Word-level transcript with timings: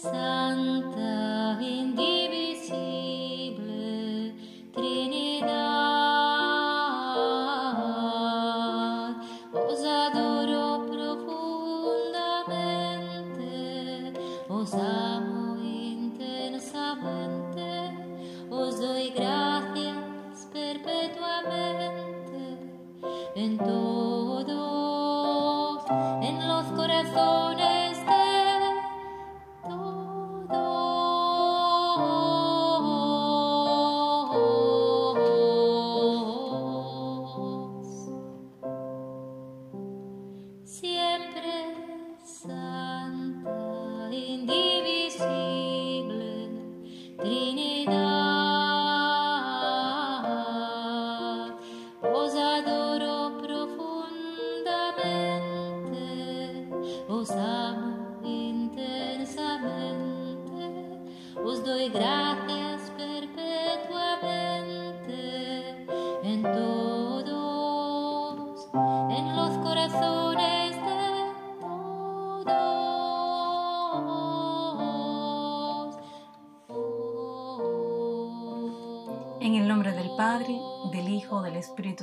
Santa, 0.00 1.09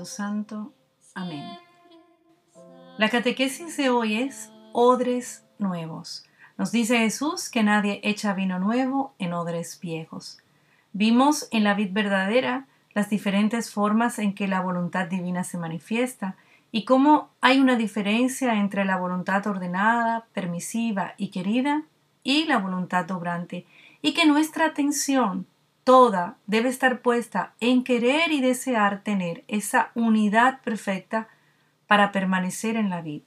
Santo. 0.07 0.73
Amén. 1.13 1.43
La 2.97 3.09
catequesis 3.09 3.77
de 3.77 3.89
hoy 3.89 4.15
es 4.15 4.51
odres 4.73 5.45
nuevos. 5.59 6.25
Nos 6.57 6.71
dice 6.71 6.97
Jesús 6.97 7.49
que 7.49 7.61
nadie 7.61 7.99
echa 8.03 8.33
vino 8.33 8.57
nuevo 8.57 9.13
en 9.19 9.33
odres 9.33 9.79
viejos. 9.79 10.39
Vimos 10.93 11.47
en 11.51 11.63
la 11.63 11.75
vid 11.75 11.91
verdadera 11.91 12.65
las 12.95 13.09
diferentes 13.09 13.71
formas 13.71 14.17
en 14.17 14.33
que 14.33 14.47
la 14.47 14.61
voluntad 14.61 15.07
divina 15.07 15.43
se 15.43 15.59
manifiesta 15.59 16.35
y 16.71 16.85
cómo 16.85 17.29
hay 17.41 17.59
una 17.59 17.75
diferencia 17.75 18.55
entre 18.55 18.85
la 18.85 18.97
voluntad 18.97 19.45
ordenada, 19.45 20.25
permisiva 20.33 21.13
y 21.17 21.29
querida 21.29 21.83
y 22.23 22.45
la 22.45 22.57
voluntad 22.57 23.09
obrante, 23.11 23.65
y 24.01 24.13
que 24.13 24.25
nuestra 24.25 24.65
atención 24.65 25.45
toda 25.87 26.35
debe 26.47 26.67
estar 26.67 26.99
puesta 26.99 27.53
en 27.61 27.85
querer 27.85 28.33
y 28.33 28.41
desear 28.41 29.03
tener 29.03 29.45
esa 29.47 29.91
unidad 29.95 30.59
perfecta 30.59 31.29
para 31.87 32.11
permanecer 32.11 32.75
en 32.75 32.89
la 32.89 33.01
vida. 33.01 33.23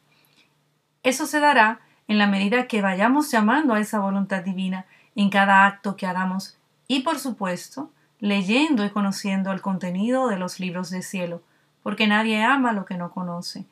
Eso 1.02 1.24
se 1.24 1.40
dará 1.40 1.80
en 2.06 2.18
la 2.18 2.26
medida 2.26 2.66
que 2.66 2.82
vayamos 2.82 3.30
llamando 3.30 3.72
a 3.72 3.80
esa 3.80 4.00
voluntad 4.00 4.42
divina 4.42 4.84
en 5.16 5.30
cada 5.30 5.64
acto 5.64 5.96
que 5.96 6.06
hagamos 6.06 6.58
y 6.86 7.00
por 7.00 7.18
supuesto 7.18 7.92
leyendo 8.18 8.84
y 8.84 8.90
conociendo 8.90 9.52
el 9.52 9.62
contenido 9.62 10.28
de 10.28 10.36
los 10.36 10.60
libros 10.60 10.90
del 10.90 11.02
cielo, 11.02 11.40
porque 11.82 12.06
nadie 12.06 12.42
ama 12.42 12.74
lo 12.74 12.84
que 12.84 12.98
no 12.98 13.10
conoce. 13.10 13.64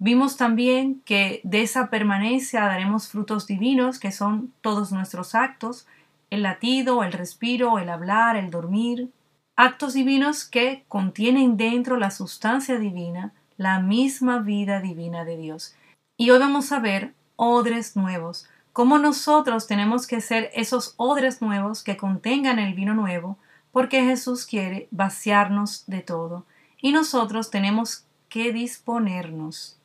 Vimos 0.00 0.36
también 0.36 1.00
que 1.04 1.42
de 1.44 1.62
esa 1.62 1.90
permanencia 1.90 2.62
daremos 2.62 3.06
frutos 3.06 3.46
divinos, 3.46 4.00
que 4.00 4.10
son 4.10 4.52
todos 4.62 4.90
nuestros 4.90 5.36
actos, 5.36 5.86
el 6.32 6.44
latido, 6.44 7.04
el 7.04 7.12
respiro, 7.12 7.78
el 7.78 7.90
hablar, 7.90 8.36
el 8.36 8.50
dormir, 8.50 9.12
actos 9.54 9.92
divinos 9.92 10.46
que 10.46 10.82
contienen 10.88 11.58
dentro 11.58 11.98
la 11.98 12.10
sustancia 12.10 12.78
divina, 12.78 13.34
la 13.58 13.80
misma 13.80 14.38
vida 14.38 14.80
divina 14.80 15.26
de 15.26 15.36
Dios. 15.36 15.76
Y 16.16 16.30
hoy 16.30 16.38
vamos 16.38 16.72
a 16.72 16.78
ver 16.78 17.12
odres 17.36 17.96
nuevos, 17.96 18.48
cómo 18.72 18.96
nosotros 18.96 19.66
tenemos 19.66 20.06
que 20.06 20.22
ser 20.22 20.50
esos 20.54 20.94
odres 20.96 21.42
nuevos 21.42 21.84
que 21.84 21.98
contengan 21.98 22.58
el 22.58 22.72
vino 22.72 22.94
nuevo, 22.94 23.36
porque 23.70 24.02
Jesús 24.02 24.46
quiere 24.46 24.88
vaciarnos 24.90 25.84
de 25.86 26.00
todo 26.00 26.46
y 26.80 26.92
nosotros 26.92 27.50
tenemos 27.50 28.06
que 28.30 28.54
disponernos. 28.54 29.78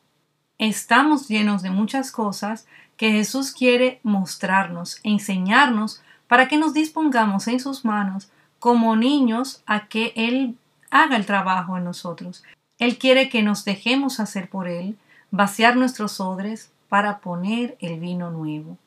Estamos 0.56 1.28
llenos 1.28 1.60
de 1.60 1.68
muchas 1.68 2.10
cosas 2.10 2.66
que 2.96 3.12
Jesús 3.12 3.52
quiere 3.52 4.00
mostrarnos, 4.02 4.98
enseñarnos, 5.02 6.02
para 6.28 6.46
que 6.46 6.58
nos 6.58 6.74
dispongamos 6.74 7.48
en 7.48 7.58
sus 7.58 7.84
manos 7.84 8.30
como 8.58 8.96
niños 8.96 9.62
a 9.66 9.88
que 9.88 10.12
Él 10.14 10.56
haga 10.90 11.16
el 11.16 11.26
trabajo 11.26 11.76
en 11.76 11.84
nosotros. 11.84 12.44
Él 12.78 12.98
quiere 12.98 13.28
que 13.28 13.42
nos 13.42 13.64
dejemos 13.64 14.20
hacer 14.20 14.48
por 14.48 14.68
Él, 14.68 14.96
vaciar 15.30 15.76
nuestros 15.76 16.20
odres 16.20 16.70
para 16.88 17.18
poner 17.18 17.76
el 17.80 17.98
vino 17.98 18.30
nuevo. 18.30 18.78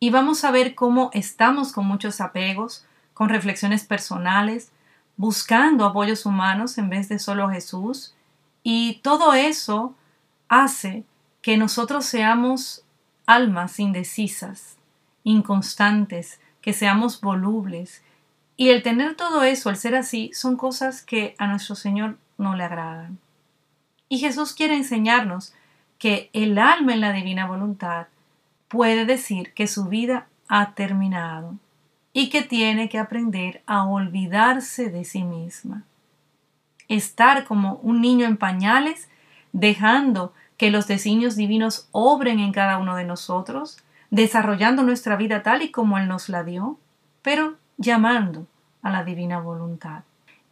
Y 0.00 0.10
vamos 0.10 0.44
a 0.44 0.50
ver 0.50 0.74
cómo 0.74 1.10
estamos 1.12 1.72
con 1.72 1.86
muchos 1.86 2.20
apegos, 2.20 2.84
con 3.14 3.28
reflexiones 3.28 3.84
personales, 3.84 4.72
buscando 5.16 5.84
apoyos 5.84 6.26
humanos 6.26 6.76
en 6.78 6.90
vez 6.90 7.08
de 7.08 7.18
solo 7.18 7.48
Jesús. 7.48 8.14
Y 8.62 9.00
todo 9.02 9.34
eso 9.34 9.94
hace 10.48 11.04
que 11.40 11.56
nosotros 11.56 12.04
seamos 12.04 12.82
almas 13.26 13.78
indecisas, 13.78 14.76
inconstantes, 15.22 16.40
que 16.62 16.72
seamos 16.72 17.20
volubles. 17.20 18.02
Y 18.56 18.70
el 18.70 18.82
tener 18.82 19.16
todo 19.16 19.42
eso, 19.42 19.68
el 19.68 19.76
ser 19.76 19.94
así, 19.94 20.30
son 20.32 20.56
cosas 20.56 21.02
que 21.02 21.34
a 21.38 21.46
nuestro 21.48 21.74
Señor 21.74 22.16
no 22.38 22.56
le 22.56 22.64
agradan. 22.64 23.18
Y 24.08 24.18
Jesús 24.18 24.54
quiere 24.54 24.76
enseñarnos 24.76 25.52
que 25.98 26.30
el 26.32 26.58
alma 26.58 26.94
en 26.94 27.00
la 27.00 27.12
divina 27.12 27.46
voluntad 27.46 28.06
puede 28.68 29.04
decir 29.04 29.52
que 29.54 29.66
su 29.66 29.86
vida 29.86 30.26
ha 30.48 30.74
terminado 30.74 31.56
y 32.12 32.28
que 32.28 32.42
tiene 32.42 32.88
que 32.88 32.98
aprender 32.98 33.62
a 33.66 33.84
olvidarse 33.84 34.90
de 34.90 35.04
sí 35.04 35.24
misma. 35.24 35.84
Estar 36.88 37.44
como 37.44 37.76
un 37.76 38.00
niño 38.00 38.26
en 38.26 38.36
pañales, 38.36 39.08
dejando 39.52 40.34
que 40.56 40.70
los 40.70 40.86
designios 40.86 41.36
divinos 41.36 41.88
obren 41.92 42.38
en 42.38 42.52
cada 42.52 42.78
uno 42.78 42.96
de 42.96 43.04
nosotros, 43.04 43.78
desarrollando 44.12 44.82
nuestra 44.82 45.16
vida 45.16 45.42
tal 45.42 45.62
y 45.62 45.70
como 45.70 45.96
Él 45.96 46.06
nos 46.06 46.28
la 46.28 46.44
dio, 46.44 46.78
pero 47.22 47.54
llamando 47.78 48.46
a 48.82 48.90
la 48.90 49.04
divina 49.04 49.40
voluntad. 49.40 50.02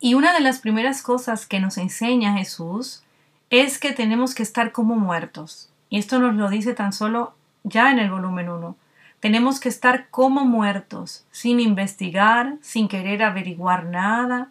Y 0.00 0.14
una 0.14 0.32
de 0.32 0.40
las 0.40 0.60
primeras 0.60 1.02
cosas 1.02 1.46
que 1.46 1.60
nos 1.60 1.76
enseña 1.76 2.38
Jesús 2.38 3.02
es 3.50 3.78
que 3.78 3.92
tenemos 3.92 4.34
que 4.34 4.42
estar 4.42 4.72
como 4.72 4.96
muertos. 4.96 5.68
Y 5.90 5.98
esto 5.98 6.18
nos 6.18 6.34
lo 6.36 6.48
dice 6.48 6.72
tan 6.72 6.94
solo 6.94 7.34
ya 7.62 7.90
en 7.90 7.98
el 7.98 8.10
volumen 8.10 8.48
1. 8.48 8.76
Tenemos 9.20 9.60
que 9.60 9.68
estar 9.68 10.08
como 10.08 10.46
muertos, 10.46 11.26
sin 11.30 11.60
investigar, 11.60 12.54
sin 12.62 12.88
querer 12.88 13.22
averiguar 13.22 13.84
nada 13.84 14.48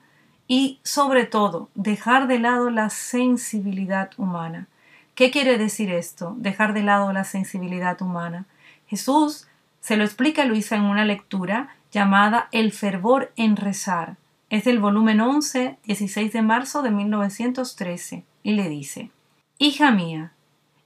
y 0.48 0.78
sobre 0.84 1.26
todo 1.26 1.70
dejar 1.74 2.28
de 2.28 2.38
lado 2.38 2.70
la 2.70 2.92
sensibilidad 2.92 4.12
humana. 4.18 4.68
¿Qué 5.16 5.32
quiere 5.32 5.58
decir 5.58 5.92
esto? 5.92 6.36
Dejar 6.38 6.74
de 6.74 6.84
lado 6.84 7.12
la 7.12 7.24
sensibilidad 7.24 8.00
humana. 8.04 8.46
Jesús 8.90 9.48
se 9.82 9.98
lo 9.98 10.04
explica 10.04 10.42
a 10.42 10.46
Luisa 10.46 10.76
en 10.76 10.82
una 10.82 11.06
lectura 11.06 11.76
llamada 11.92 12.50
El 12.52 12.72
fervor 12.72 13.32
en 13.36 13.56
rezar. 13.56 14.18
Es 14.50 14.64
del 14.64 14.80
volumen 14.80 15.22
11, 15.22 15.78
16 15.84 16.34
de 16.34 16.42
marzo 16.42 16.82
de 16.82 16.90
1913, 16.90 18.26
y 18.42 18.54
le 18.54 18.68
dice, 18.68 19.12
Hija 19.60 19.92
mía, 19.92 20.32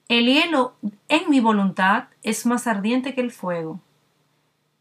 el 0.09 0.25
hielo 0.25 0.75
en 1.07 1.29
mi 1.29 1.39
voluntad 1.39 2.09
es 2.23 2.45
más 2.45 2.67
ardiente 2.67 3.15
que 3.15 3.21
el 3.21 3.31
fuego. 3.31 3.79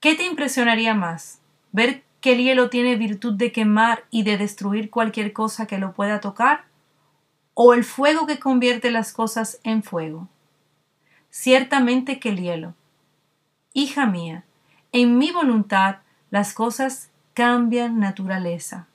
¿Qué 0.00 0.16
te 0.16 0.26
impresionaría 0.26 0.94
más? 0.94 1.38
¿Ver 1.70 2.02
que 2.20 2.32
el 2.32 2.42
hielo 2.42 2.70
tiene 2.70 2.96
virtud 2.96 3.34
de 3.34 3.52
quemar 3.52 4.04
y 4.10 4.24
de 4.24 4.36
destruir 4.36 4.90
cualquier 4.90 5.32
cosa 5.32 5.66
que 5.68 5.78
lo 5.78 5.92
pueda 5.92 6.18
tocar? 6.20 6.64
¿O 7.54 7.72
el 7.72 7.84
fuego 7.84 8.26
que 8.26 8.40
convierte 8.40 8.90
las 8.90 9.12
cosas 9.12 9.60
en 9.62 9.84
fuego? 9.84 10.28
Ciertamente 11.30 12.18
que 12.18 12.30
el 12.30 12.40
hielo. 12.40 12.74
Hija 13.74 14.06
mía, 14.06 14.44
en 14.92 15.16
mi 15.16 15.30
voluntad 15.30 15.96
las 16.30 16.52
cosas 16.52 17.10
cambian 17.32 18.00
naturaleza. 18.00 18.86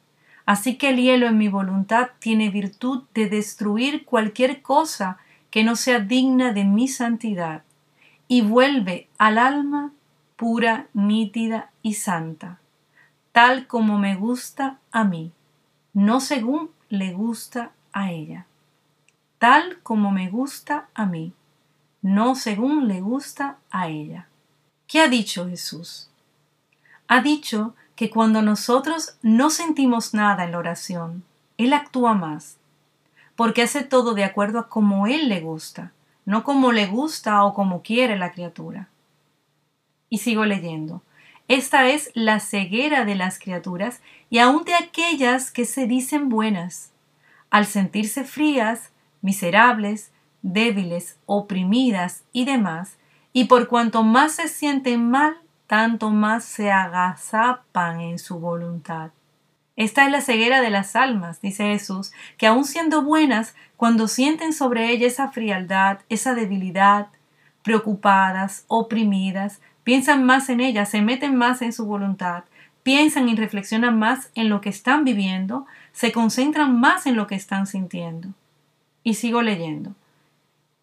Así 0.45 0.77
que 0.77 0.89
el 0.89 0.97
hielo 0.97 1.27
en 1.27 1.37
mi 1.37 1.47
voluntad 1.47 2.09
tiene 2.19 2.49
virtud 2.51 3.03
de 3.13 3.27
destruir 3.27 4.05
cualquier 4.05 4.61
cosa 4.61 5.17
que 5.49 5.63
no 5.63 5.75
sea 5.75 5.99
digna 5.99 6.53
de 6.53 6.63
mi 6.63 6.87
santidad 6.87 7.63
y 8.27 8.41
vuelve 8.41 9.07
al 9.17 9.39
alma 9.39 9.91
pura, 10.35 10.87
nítida 10.93 11.71
y 11.81 11.95
santa, 11.95 12.59
tal 13.31 13.65
como 13.65 13.97
me 13.97 14.15
gusta 14.15 14.77
a 14.91 15.03
mí, 15.03 15.31
no 15.93 16.19
según 16.19 16.69
le 16.89 17.13
gusta 17.13 17.71
a 17.91 18.11
ella, 18.11 18.45
tal 19.39 19.79
como 19.81 20.11
me 20.11 20.29
gusta 20.29 20.89
a 20.93 21.07
mí, 21.07 21.33
no 22.03 22.35
según 22.35 22.87
le 22.87 23.01
gusta 23.01 23.57
a 23.71 23.87
ella. 23.87 24.27
¿Qué 24.87 25.01
ha 25.01 25.09
dicho 25.09 25.49
Jesús? 25.49 26.09
Ha 27.09 27.21
dicho 27.21 27.75
que 27.97 28.09
cuando 28.09 28.41
nosotros 28.41 29.17
no 29.21 29.49
sentimos 29.49 30.13
nada 30.13 30.45
en 30.45 30.53
la 30.53 30.59
oración, 30.59 31.25
Él 31.57 31.73
actúa 31.73 32.13
más, 32.13 32.55
porque 33.35 33.63
hace 33.63 33.83
todo 33.83 34.13
de 34.13 34.23
acuerdo 34.23 34.59
a 34.59 34.69
como 34.69 35.05
Él 35.05 35.27
le 35.27 35.41
gusta, 35.41 35.91
no 36.23 36.45
como 36.45 36.71
le 36.71 36.87
gusta 36.87 37.43
o 37.43 37.53
como 37.53 37.81
quiere 37.81 38.17
la 38.17 38.31
criatura. 38.31 38.87
Y 40.09 40.19
sigo 40.19 40.45
leyendo. 40.45 41.01
Esta 41.49 41.89
es 41.89 42.09
la 42.13 42.39
ceguera 42.39 43.03
de 43.03 43.15
las 43.15 43.39
criaturas 43.39 44.01
y 44.29 44.39
aun 44.39 44.63
de 44.63 44.75
aquellas 44.75 45.51
que 45.51 45.65
se 45.65 45.85
dicen 45.85 46.29
buenas. 46.29 46.91
Al 47.49 47.65
sentirse 47.65 48.23
frías, 48.23 48.91
miserables, 49.21 50.11
débiles, 50.41 51.17
oprimidas 51.25 52.23
y 52.31 52.45
demás, 52.45 52.97
y 53.33 53.45
por 53.45 53.67
cuanto 53.67 54.03
más 54.03 54.33
se 54.33 54.47
sienten 54.47 55.09
mal, 55.09 55.37
tanto 55.67 56.09
más 56.09 56.45
se 56.45 56.71
agazapan 56.71 58.01
en 58.01 58.19
su 58.19 58.39
voluntad. 58.39 59.11
Esta 59.75 60.05
es 60.05 60.11
la 60.11 60.21
ceguera 60.21 60.61
de 60.61 60.71
las 60.71 60.95
almas, 60.95 61.39
dice 61.39 61.65
Jesús, 61.65 62.11
que 62.37 62.47
aun 62.47 62.65
siendo 62.65 63.03
buenas, 63.03 63.55
cuando 63.75 64.07
sienten 64.07 64.53
sobre 64.53 64.89
ella 64.91 65.05
esa 65.05 65.29
frialdad, 65.29 65.99
esa 66.09 66.33
debilidad, 66.33 67.09
preocupadas, 67.63 68.63
oprimidas, 68.67 69.61
piensan 69.83 70.23
más 70.23 70.49
en 70.49 70.61
ella, 70.61 70.85
se 70.85 71.01
meten 71.01 71.35
más 71.35 71.61
en 71.61 71.73
su 71.73 71.85
voluntad, 71.85 72.45
piensan 72.81 73.29
y 73.29 73.35
reflexionan 73.35 73.99
más 73.99 74.31
en 74.33 74.49
lo 74.49 74.61
que 74.61 74.69
están 74.69 75.03
viviendo, 75.03 75.67
se 75.91 76.11
concentran 76.11 76.79
más 76.79 77.05
en 77.05 77.15
lo 77.15 77.27
que 77.27 77.35
están 77.35 77.67
sintiendo. 77.67 78.29
Y 79.03 79.13
sigo 79.13 79.41
leyendo. 79.41 79.91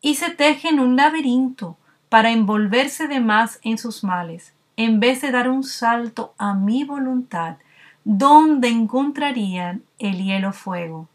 Y 0.01 0.15
se 0.15 0.31
tejen 0.31 0.79
un 0.79 0.97
laberinto 0.97 1.79
para 2.09 2.31
envolverse 2.31 3.09
de 3.09 3.21
más 3.21 3.61
en 3.63 3.79
sus 3.79 4.05
males, 4.05 4.53
en 4.77 5.01
vez 5.01 5.21
de 5.21 5.31
dar 5.31 5.49
un 5.49 5.63
salto 5.63 6.35
a 6.39 6.55
mi 6.55 6.85
voluntad 6.85 7.57
¿dónde 8.05 8.69
encontrarían 8.69 9.83
el 9.99 10.23
hielo 10.23 10.53
fuego? 10.53 11.09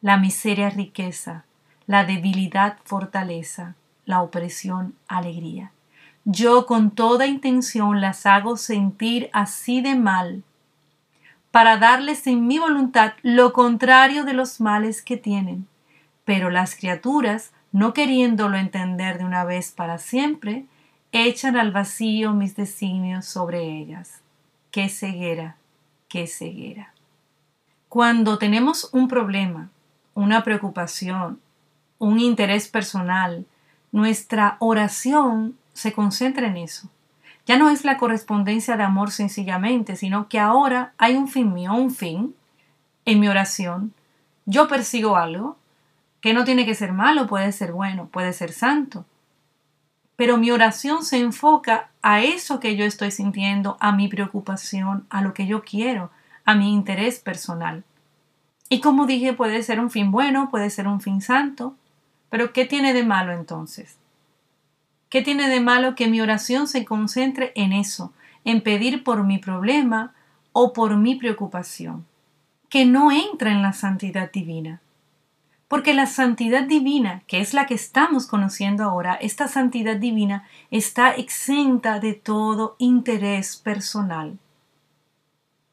La 0.00 0.16
miseria 0.16 0.68
riqueza, 0.68 1.44
la 1.86 2.04
debilidad 2.04 2.78
fortaleza, 2.84 3.76
la 4.04 4.22
opresión 4.22 4.94
alegría. 5.06 5.70
Yo 6.24 6.66
con 6.66 6.90
toda 6.90 7.26
intención 7.26 8.00
las 8.00 8.26
hago 8.26 8.56
sentir 8.56 9.30
así 9.32 9.80
de 9.80 9.94
mal, 9.94 10.42
para 11.50 11.78
darles 11.78 12.26
en 12.26 12.46
mi 12.46 12.58
voluntad 12.58 13.12
lo 13.22 13.52
contrario 13.52 14.24
de 14.24 14.34
los 14.34 14.60
males 14.60 15.02
que 15.02 15.16
tienen. 15.16 15.66
Pero 16.24 16.50
las 16.50 16.74
criaturas, 16.74 17.52
no 17.72 17.92
queriéndolo 17.92 18.56
entender 18.56 19.18
de 19.18 19.24
una 19.24 19.44
vez 19.44 19.72
para 19.72 19.98
siempre, 19.98 20.66
echan 21.12 21.56
al 21.56 21.72
vacío 21.72 22.32
mis 22.32 22.56
designios 22.56 23.26
sobre 23.26 23.62
ellas. 23.62 24.20
¡Qué 24.70 24.88
ceguera! 24.88 25.56
que 26.08 26.26
ceguera. 26.26 26.92
Cuando 27.88 28.38
tenemos 28.38 28.90
un 28.92 29.08
problema, 29.08 29.70
una 30.14 30.42
preocupación, 30.42 31.40
un 31.98 32.18
interés 32.18 32.68
personal, 32.68 33.46
nuestra 33.92 34.56
oración 34.58 35.56
se 35.72 35.92
concentra 35.92 36.46
en 36.48 36.56
eso. 36.56 36.88
Ya 37.46 37.56
no 37.56 37.70
es 37.70 37.84
la 37.84 37.96
correspondencia 37.96 38.76
de 38.76 38.82
amor 38.82 39.10
sencillamente, 39.10 39.96
sino 39.96 40.28
que 40.28 40.38
ahora 40.38 40.92
hay 40.98 41.16
un 41.16 41.28
fin 41.28 41.52
mío, 41.54 41.72
un 41.72 41.90
fin 41.90 42.34
en 43.04 43.20
mi 43.20 43.28
oración. 43.28 43.94
Yo 44.44 44.68
persigo 44.68 45.16
algo 45.16 45.56
que 46.20 46.34
no 46.34 46.44
tiene 46.44 46.66
que 46.66 46.74
ser 46.74 46.92
malo, 46.92 47.26
puede 47.26 47.52
ser 47.52 47.72
bueno, 47.72 48.08
puede 48.08 48.32
ser 48.32 48.52
santo. 48.52 49.04
Pero 50.16 50.36
mi 50.36 50.50
oración 50.50 51.04
se 51.04 51.18
enfoca 51.18 51.90
a 52.02 52.22
eso 52.22 52.58
que 52.58 52.74
yo 52.76 52.84
estoy 52.84 53.10
sintiendo, 53.10 53.76
a 53.80 53.92
mi 53.92 54.08
preocupación, 54.08 55.06
a 55.10 55.22
lo 55.22 55.32
que 55.32 55.46
yo 55.46 55.62
quiero, 55.62 56.10
a 56.44 56.54
mi 56.54 56.72
interés 56.72 57.20
personal. 57.20 57.84
Y 58.68 58.80
como 58.80 59.06
dije, 59.06 59.32
puede 59.32 59.62
ser 59.62 59.80
un 59.80 59.90
fin 59.90 60.10
bueno, 60.10 60.50
puede 60.50 60.70
ser 60.70 60.88
un 60.88 61.00
fin 61.00 61.20
santo, 61.20 61.76
pero 62.30 62.52
¿qué 62.52 62.64
tiene 62.64 62.92
de 62.92 63.04
malo 63.04 63.32
entonces? 63.32 63.96
¿Qué 65.08 65.22
tiene 65.22 65.48
de 65.48 65.60
malo 65.60 65.94
que 65.94 66.08
mi 66.08 66.20
oración 66.20 66.66
se 66.66 66.84
concentre 66.84 67.52
en 67.54 67.72
eso, 67.72 68.12
en 68.44 68.60
pedir 68.60 69.04
por 69.04 69.24
mi 69.24 69.38
problema 69.38 70.12
o 70.52 70.72
por 70.72 70.96
mi 70.96 71.14
preocupación? 71.14 72.04
Que 72.68 72.84
no 72.84 73.10
entra 73.10 73.50
en 73.50 73.62
la 73.62 73.72
santidad 73.72 74.30
divina. 74.30 74.82
Porque 75.68 75.92
la 75.92 76.06
santidad 76.06 76.62
divina, 76.62 77.22
que 77.26 77.40
es 77.40 77.52
la 77.52 77.66
que 77.66 77.74
estamos 77.74 78.26
conociendo 78.26 78.84
ahora, 78.84 79.14
esta 79.14 79.48
santidad 79.48 79.96
divina 79.96 80.48
está 80.70 81.10
exenta 81.10 82.00
de 82.00 82.14
todo 82.14 82.74
interés 82.78 83.56
personal. 83.56 84.38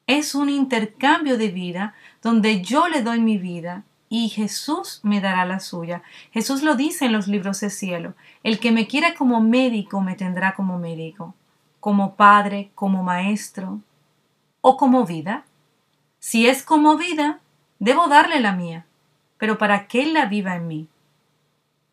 Es 0.06 0.34
un 0.34 0.50
intercambio 0.50 1.38
de 1.38 1.48
vida 1.48 1.94
donde 2.22 2.60
yo 2.62 2.88
le 2.88 3.02
doy 3.02 3.20
mi 3.20 3.38
vida 3.38 3.84
y 4.10 4.28
Jesús 4.28 5.00
me 5.02 5.22
dará 5.22 5.46
la 5.46 5.60
suya. 5.60 6.02
Jesús 6.30 6.62
lo 6.62 6.76
dice 6.76 7.06
en 7.06 7.12
los 7.12 7.26
libros 7.26 7.60
de 7.60 7.70
cielo. 7.70 8.14
El 8.42 8.60
que 8.60 8.72
me 8.72 8.86
quiera 8.86 9.14
como 9.14 9.40
médico 9.40 10.02
me 10.02 10.14
tendrá 10.14 10.54
como 10.54 10.78
médico, 10.78 11.34
como 11.80 12.16
padre, 12.16 12.70
como 12.74 13.02
maestro 13.02 13.80
o 14.60 14.76
como 14.76 15.06
vida. 15.06 15.46
Si 16.18 16.46
es 16.46 16.62
como 16.62 16.96
vida, 16.98 17.40
debo 17.78 18.08
darle 18.08 18.40
la 18.40 18.52
mía 18.52 18.85
pero 19.38 19.58
para 19.58 19.86
que 19.86 20.02
Él 20.02 20.14
la 20.14 20.26
viva 20.26 20.56
en 20.56 20.68
mí. 20.68 20.88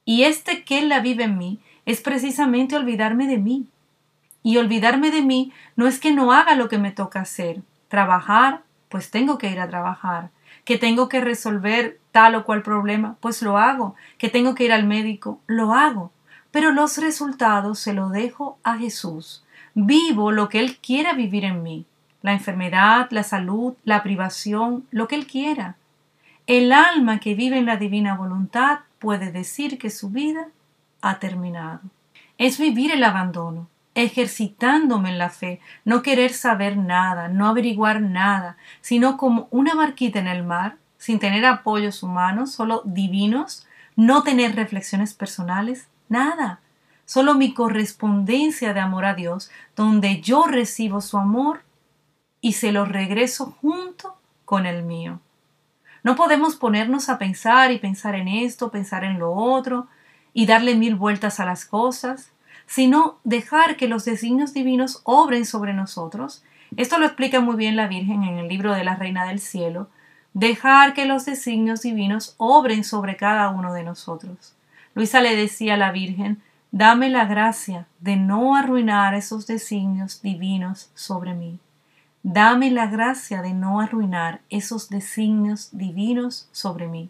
Y 0.06 0.24
este 0.24 0.64
que 0.64 0.80
Él 0.80 0.90
la 0.90 1.00
vive 1.00 1.26
en 1.26 1.38
mí 1.38 1.60
es 1.86 2.02
precisamente 2.02 2.76
olvidarme 2.76 3.28
de 3.28 3.38
mí. 3.38 3.68
Y 4.42 4.58
olvidarme 4.58 5.12
de 5.12 5.22
mí 5.22 5.54
no 5.76 5.88
es 5.88 6.00
que 6.00 6.12
no 6.12 6.34
haga 6.34 6.56
lo 6.56 6.68
que 6.68 6.78
me 6.78 6.92
toca 6.92 7.22
hacer, 7.22 7.62
trabajar, 7.88 8.64
pues 8.90 9.10
tengo 9.10 9.38
que 9.38 9.50
ir 9.50 9.60
a 9.60 9.68
trabajar, 9.68 10.30
que 10.66 10.78
tengo 10.78 11.08
que 11.10 11.22
resolver 11.22 12.00
tal 12.12 12.36
o 12.36 12.46
cual 12.46 12.62
problema, 12.62 13.16
pues 13.22 13.42
lo 13.42 13.58
hago, 13.58 13.96
que 14.18 14.30
tengo 14.30 14.54
que 14.54 14.66
ir 14.66 14.74
al 14.74 14.86
médico, 14.86 15.40
lo 15.48 15.74
hago, 15.74 16.12
pero 16.52 16.72
los 16.72 16.98
resultados 16.98 17.80
se 17.80 17.94
los 17.94 18.12
dejo 18.12 18.60
a 18.64 18.78
Jesús. 18.78 19.44
Vivo 19.74 20.32
lo 20.32 20.50
que 20.50 20.60
Él 20.60 20.78
quiera 20.78 21.14
vivir 21.14 21.46
en 21.46 21.64
mí, 21.64 21.86
la 22.22 22.34
enfermedad, 22.34 23.08
la 23.10 23.24
salud, 23.24 23.74
la 23.84 24.04
privación, 24.04 24.86
lo 24.92 25.08
que 25.08 25.16
Él 25.16 25.26
quiera. 25.26 25.78
El 26.46 26.74
alma 26.74 27.22
que 27.22 27.36
vive 27.36 27.58
en 27.58 27.66
la 27.66 27.78
divina 27.78 28.18
voluntad 28.18 28.80
puede 29.00 29.32
decir 29.32 29.78
que 29.78 29.90
su 29.90 30.10
vida 30.10 30.50
ha 31.02 31.20
terminado. 31.20 31.80
Es 32.38 32.60
vivir 32.60 32.92
el 32.92 33.06
abandono, 33.06 33.70
ejercitándome 33.96 35.12
en 35.12 35.20
la 35.20 35.30
fe, 35.30 35.62
no 35.86 36.02
querer 36.02 36.34
saber 36.34 36.76
nada, 36.76 37.30
no 37.30 37.48
averiguar 37.48 38.02
nada, 38.02 38.58
sino 38.82 39.16
como 39.16 39.48
una 39.52 39.74
barquita 39.74 40.20
en 40.20 40.28
el 40.28 40.44
mar, 40.44 40.76
sin 40.98 41.18
tener 41.18 41.46
apoyos 41.46 42.04
humanos, 42.04 42.52
solo 42.52 42.82
divinos, 42.84 43.66
no 43.96 44.24
tener 44.24 44.54
reflexiones 44.54 45.14
personales, 45.14 45.88
nada, 46.10 46.60
solo 47.06 47.36
mi 47.36 47.54
correspondencia 47.54 48.74
de 48.74 48.82
amor 48.82 49.06
a 49.06 49.14
Dios, 49.14 49.50
donde 49.78 50.20
yo 50.20 50.46
recibo 50.48 51.00
su 51.00 51.18
amor 51.18 51.64
y 52.42 52.54
se 52.54 52.74
lo 52.74 52.84
regreso 52.84 53.56
junto 53.62 54.18
con 54.44 54.66
el 54.66 54.84
mío. 54.84 55.22
No 56.04 56.16
podemos 56.16 56.58
ponernos 56.58 57.08
a 57.10 57.18
pensar 57.18 57.72
y 57.72 57.80
pensar 57.80 58.16
en 58.16 58.28
esto, 58.28 58.72
pensar 58.72 59.06
en 59.06 59.20
lo 59.20 59.32
otro 59.32 59.88
y 60.34 60.46
darle 60.46 60.76
mil 60.76 60.96
vueltas 60.96 61.40
a 61.40 61.46
las 61.46 61.66
cosas, 61.66 62.32
sino 62.66 63.20
dejar 63.24 63.78
que 63.78 63.88
los 63.88 64.04
designios 64.04 64.54
divinos 64.54 65.02
obren 65.06 65.46
sobre 65.46 65.74
nosotros. 65.74 66.44
Esto 66.76 67.00
lo 67.00 67.06
explica 67.06 67.40
muy 67.40 67.56
bien 67.56 67.76
la 67.76 67.88
Virgen 67.88 68.24
en 68.24 68.38
el 68.38 68.48
libro 68.48 68.74
de 68.74 68.84
la 68.84 68.96
Reina 68.96 69.26
del 69.26 69.40
Cielo. 69.40 69.88
Dejar 70.34 70.94
que 70.94 71.06
los 71.06 71.26
designios 71.26 71.82
divinos 71.82 72.36
obren 72.38 72.84
sobre 72.84 73.16
cada 73.16 73.50
uno 73.50 73.74
de 73.74 73.84
nosotros. 73.84 74.56
Luisa 74.96 75.22
le 75.22 75.36
decía 75.36 75.76
a 75.76 75.78
la 75.78 75.92
Virgen, 75.92 76.42
dame 76.72 77.10
la 77.10 77.26
gracia 77.26 77.88
de 78.00 78.18
no 78.18 78.56
arruinar 78.56 79.14
esos 79.14 79.48
designios 79.48 80.22
divinos 80.22 80.90
sobre 80.96 81.34
mí. 81.34 81.60
Dame 82.24 82.72
la 82.72 82.88
gracia 82.88 83.42
de 83.42 83.54
no 83.54 83.82
arruinar 83.82 84.42
esos 84.50 84.90
designios 84.90 85.70
divinos 85.74 86.48
sobre 86.52 86.88
mí. 86.88 87.10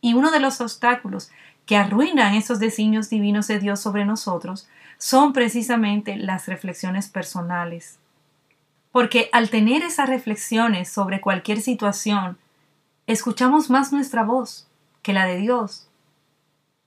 Y 0.00 0.14
uno 0.14 0.30
de 0.30 0.40
los 0.40 0.60
obstáculos 0.60 1.30
que 1.66 1.76
arruinan 1.76 2.34
esos 2.34 2.58
designios 2.58 3.10
divinos 3.10 3.46
de 3.46 3.58
Dios 3.58 3.80
sobre 3.80 4.04
nosotros 4.04 4.68
son 4.98 5.32
precisamente 5.32 6.16
las 6.16 6.48
reflexiones 6.48 7.08
personales. 7.08 7.98
Porque 8.92 9.28
al 9.32 9.50
tener 9.50 9.82
esas 9.82 10.08
reflexiones 10.08 10.88
sobre 10.88 11.20
cualquier 11.20 11.60
situación, 11.60 12.38
escuchamos 13.06 13.70
más 13.70 13.92
nuestra 13.92 14.24
voz 14.24 14.66
que 15.02 15.12
la 15.12 15.26
de 15.26 15.36
Dios. 15.36 15.86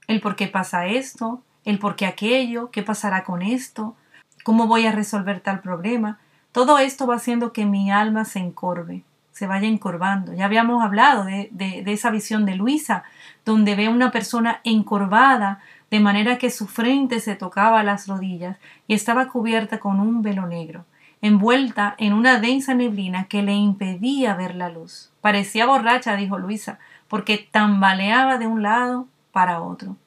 El 0.08 0.20
por 0.20 0.36
qué 0.36 0.48
pasa 0.48 0.88
esto, 0.88 1.42
el 1.66 1.80
por 1.80 1.96
qué 1.96 2.08
aquello, 2.08 2.72
qué 2.72 2.84
pasará 2.84 3.24
con 3.24 3.42
esto, 3.42 3.96
¿Cómo 4.44 4.68
voy 4.68 4.86
a 4.86 4.92
resolver 4.92 5.40
tal 5.40 5.62
problema? 5.62 6.20
Todo 6.54 6.78
esto 6.78 7.08
va 7.08 7.16
haciendo 7.16 7.52
que 7.52 7.66
mi 7.66 7.92
alma 7.92 8.26
se 8.26 8.38
encorve, 8.38 9.04
se 9.32 9.48
vaya 9.48 9.68
encorvando. 9.68 10.34
Ya 10.34 10.46
habíamos 10.46 10.84
hablado 10.84 11.26
de, 11.26 11.50
de, 11.52 11.84
esa 11.92 12.12
visión 12.12 12.46
de 12.46 12.56
Luisa, 12.56 13.04
donde 13.44 13.76
ve 13.76 13.88
a 13.88 13.90
una 13.90 14.12
persona 14.12 14.62
encorvada, 14.64 15.62
de 15.90 16.00
manera 16.00 16.38
que 16.38 16.52
su 16.52 16.68
frente 16.68 17.20
se 17.20 17.36
tocaba 17.36 17.80
a 17.80 17.84
las 17.84 18.08
rodillas 18.08 18.58
y 18.88 18.94
estaba 18.94 19.30
cubierta 19.30 19.80
con 19.80 20.00
un 20.00 20.22
velo 20.22 20.46
negro, 20.46 20.86
envuelta 21.22 21.96
en 21.98 22.14
una 22.14 22.40
densa 22.40 22.76
neblina 22.76 23.26
que 23.26 23.42
le 23.42 23.54
impedía 23.54 24.36
ver 24.36 24.54
la 24.54 24.70
luz. 24.70 25.12
Parecía 25.22 25.66
borracha, 25.66 26.16
dijo 26.16 26.38
Luisa, 26.38 26.78
porque 27.08 27.50
tambaleaba 27.52 28.38
de 28.38 28.46
un 28.46 28.62
lado 28.62 29.08
para 29.32 29.60
otro. 29.60 29.98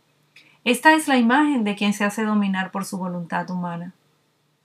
Esta 0.62 0.92
es 0.92 1.08
la 1.08 1.16
imagen 1.16 1.64
de 1.64 1.74
quien 1.74 1.92
se 1.92 2.04
hace 2.04 2.22
dominar 2.22 2.70
por 2.70 2.84
su 2.84 2.98
voluntad 2.98 3.50
humana. 3.50 3.94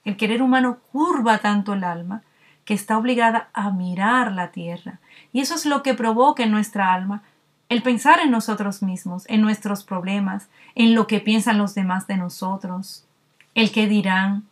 El 0.04 0.18
querer 0.18 0.42
humano 0.42 0.80
curva 0.92 1.38
tanto 1.40 1.74
el 1.74 1.84
alma 1.84 2.24
que 2.66 2.74
está 2.74 2.98
obligada 2.98 3.50
a 3.54 3.72
mirar 3.72 4.32
la 4.32 4.52
tierra. 4.52 5.00
Y 5.34 5.42
eso 5.42 5.56
es 5.56 5.66
lo 5.66 5.84
que 5.84 5.94
provoca 5.94 6.44
en 6.44 6.52
nuestra 6.52 6.94
alma 6.94 7.24
el 7.70 7.84
pensar 7.84 8.20
en 8.20 8.32
nosotros 8.32 8.82
mismos, 8.82 9.24
en 9.30 9.42
nuestros 9.42 9.84
problemas, 9.84 10.50
en 10.76 10.94
lo 10.94 11.08
que 11.08 11.22
piensan 11.22 11.58
los 11.58 11.74
demás 11.74 12.06
de 12.06 12.18
nosotros, 12.18 13.06
el 13.56 13.72
que 13.72 13.88
dirán, 13.88 14.44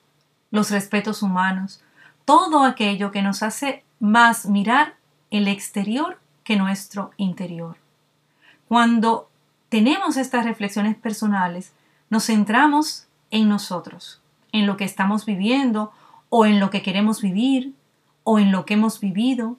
los 0.52 0.72
respetos 0.72 1.22
humanos, 1.22 1.82
todo 2.26 2.64
aquello 2.64 3.12
que 3.12 3.22
nos 3.22 3.44
hace 3.44 3.84
más 4.00 4.46
mirar 4.46 4.96
el 5.32 5.48
exterior 5.48 6.20
que 6.44 6.56
nuestro 6.56 7.12
interior. 7.18 7.76
Cuando 8.68 9.30
tenemos 9.68 10.18
estas 10.18 10.46
reflexiones 10.46 10.96
personales, 10.96 11.74
nos 12.10 12.26
centramos 12.26 13.08
en 13.32 13.50
nosotros, 13.50 14.19
en 14.52 14.66
lo 14.66 14.78
que 14.78 14.86
estamos 14.86 15.26
viviendo 15.26 15.92
o 16.30 16.46
en 16.46 16.60
lo 16.60 16.70
que 16.70 16.82
queremos 16.82 17.22
vivir 17.22 17.74
o 18.24 18.40
en 18.40 18.52
lo 18.52 18.66
que 18.66 18.76
hemos 18.76 19.00
vivido. 19.00 19.58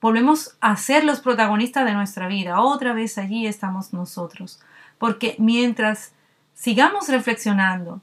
Volvemos 0.00 0.56
a 0.60 0.76
ser 0.76 1.04
los 1.04 1.20
protagonistas 1.20 1.84
de 1.84 1.94
nuestra 1.94 2.28
vida. 2.28 2.60
Otra 2.60 2.92
vez 2.92 3.18
allí 3.18 3.46
estamos 3.46 3.92
nosotros. 3.92 4.60
Porque 4.98 5.36
mientras 5.38 6.12
sigamos 6.54 7.08
reflexionando 7.08 8.00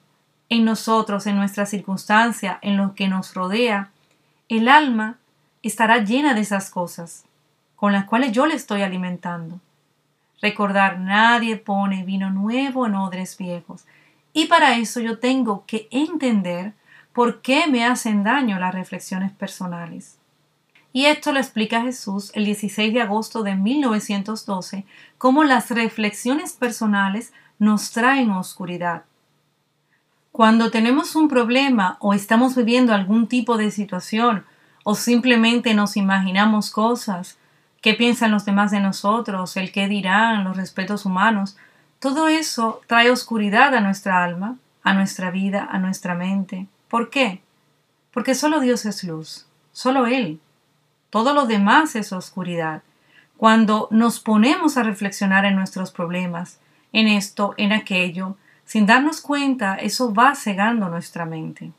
en 0.49 0.65
nosotros, 0.65 1.25
en 1.27 1.35
nuestra 1.35 1.65
circunstancia, 1.65 2.59
en 2.61 2.77
lo 2.77 2.93
que 2.93 3.07
nos 3.07 3.33
rodea, 3.33 3.89
el 4.49 4.67
alma 4.67 5.17
estará 5.63 5.99
llena 5.99 6.33
de 6.33 6.41
esas 6.41 6.69
cosas 6.69 7.25
con 7.75 7.91
las 7.91 8.05
cuales 8.05 8.31
yo 8.31 8.45
le 8.45 8.55
estoy 8.55 8.81
alimentando. 8.81 9.59
Recordar, 10.41 10.99
nadie 10.99 11.57
pone 11.57 12.03
vino 12.03 12.29
nuevo 12.29 12.85
en 12.85 12.95
odres 12.95 13.37
viejos. 13.37 13.85
Y 14.33 14.47
para 14.47 14.77
eso 14.77 14.99
yo 14.99 15.19
tengo 15.19 15.65
que 15.65 15.87
entender 15.91 16.73
por 17.13 17.41
qué 17.41 17.67
me 17.67 17.85
hacen 17.85 18.23
daño 18.23 18.59
las 18.59 18.73
reflexiones 18.73 19.31
personales. 19.31 20.17
Y 20.91 21.05
esto 21.05 21.31
lo 21.31 21.39
explica 21.39 21.81
Jesús 21.81 22.31
el 22.35 22.45
16 22.45 22.93
de 22.93 23.01
agosto 23.01 23.43
de 23.43 23.55
1912, 23.55 24.85
cómo 25.17 25.43
las 25.43 25.71
reflexiones 25.71 26.53
personales 26.53 27.33
nos 27.57 27.91
traen 27.91 28.31
oscuridad. 28.31 29.03
Cuando 30.31 30.71
tenemos 30.71 31.15
un 31.15 31.27
problema 31.29 31.97
o 31.99 32.13
estamos 32.13 32.55
viviendo 32.55 32.93
algún 32.93 33.27
tipo 33.27 33.57
de 33.57 33.71
situación 33.71 34.45
o 34.83 34.95
simplemente 34.95 35.73
nos 35.73 35.95
imaginamos 35.95 36.71
cosas, 36.71 37.37
qué 37.81 37.93
piensan 37.93 38.31
los 38.31 38.45
demás 38.45 38.71
de 38.71 38.79
nosotros, 38.79 39.57
el 39.57 39.71
qué 39.71 39.87
dirán, 39.87 40.43
los 40.43 40.57
respetos 40.57 41.05
humanos, 41.05 41.57
todo 42.03 42.27
eso 42.27 42.81
trae 42.85 43.09
oscuridad 43.11 43.73
a 43.73 43.79
nuestra 43.79 44.25
alma, 44.25 44.57
a 44.83 44.93
nuestra 44.93 45.31
vida, 45.31 45.65
a 45.71 45.79
nuestra 45.79 46.15
mente. 46.15 46.67
¿Por 46.89 47.09
qué? 47.09 47.41
Porque 48.11 48.35
solo 48.35 48.59
Dios 48.59 48.85
es 48.85 49.05
luz, 49.05 49.47
solo 49.71 50.05
Él. 50.05 50.41
Todo 51.09 51.33
lo 51.33 51.45
demás 51.45 51.95
es 51.95 52.11
oscuridad. 52.11 52.83
Cuando 53.37 53.87
nos 53.89 54.19
ponemos 54.19 54.75
a 54.75 54.83
reflexionar 54.83 55.45
en 55.45 55.55
nuestros 55.55 55.91
problemas, 55.91 56.59
en 56.91 57.07
esto, 57.07 57.53
en 57.55 57.71
aquello, 57.71 58.35
sin 58.65 58.85
darnos 58.85 59.21
cuenta, 59.21 59.75
eso 59.75 60.13
va 60.13 60.35
cegando 60.35 60.89
nuestra 60.89 61.23
mente. 61.25 61.71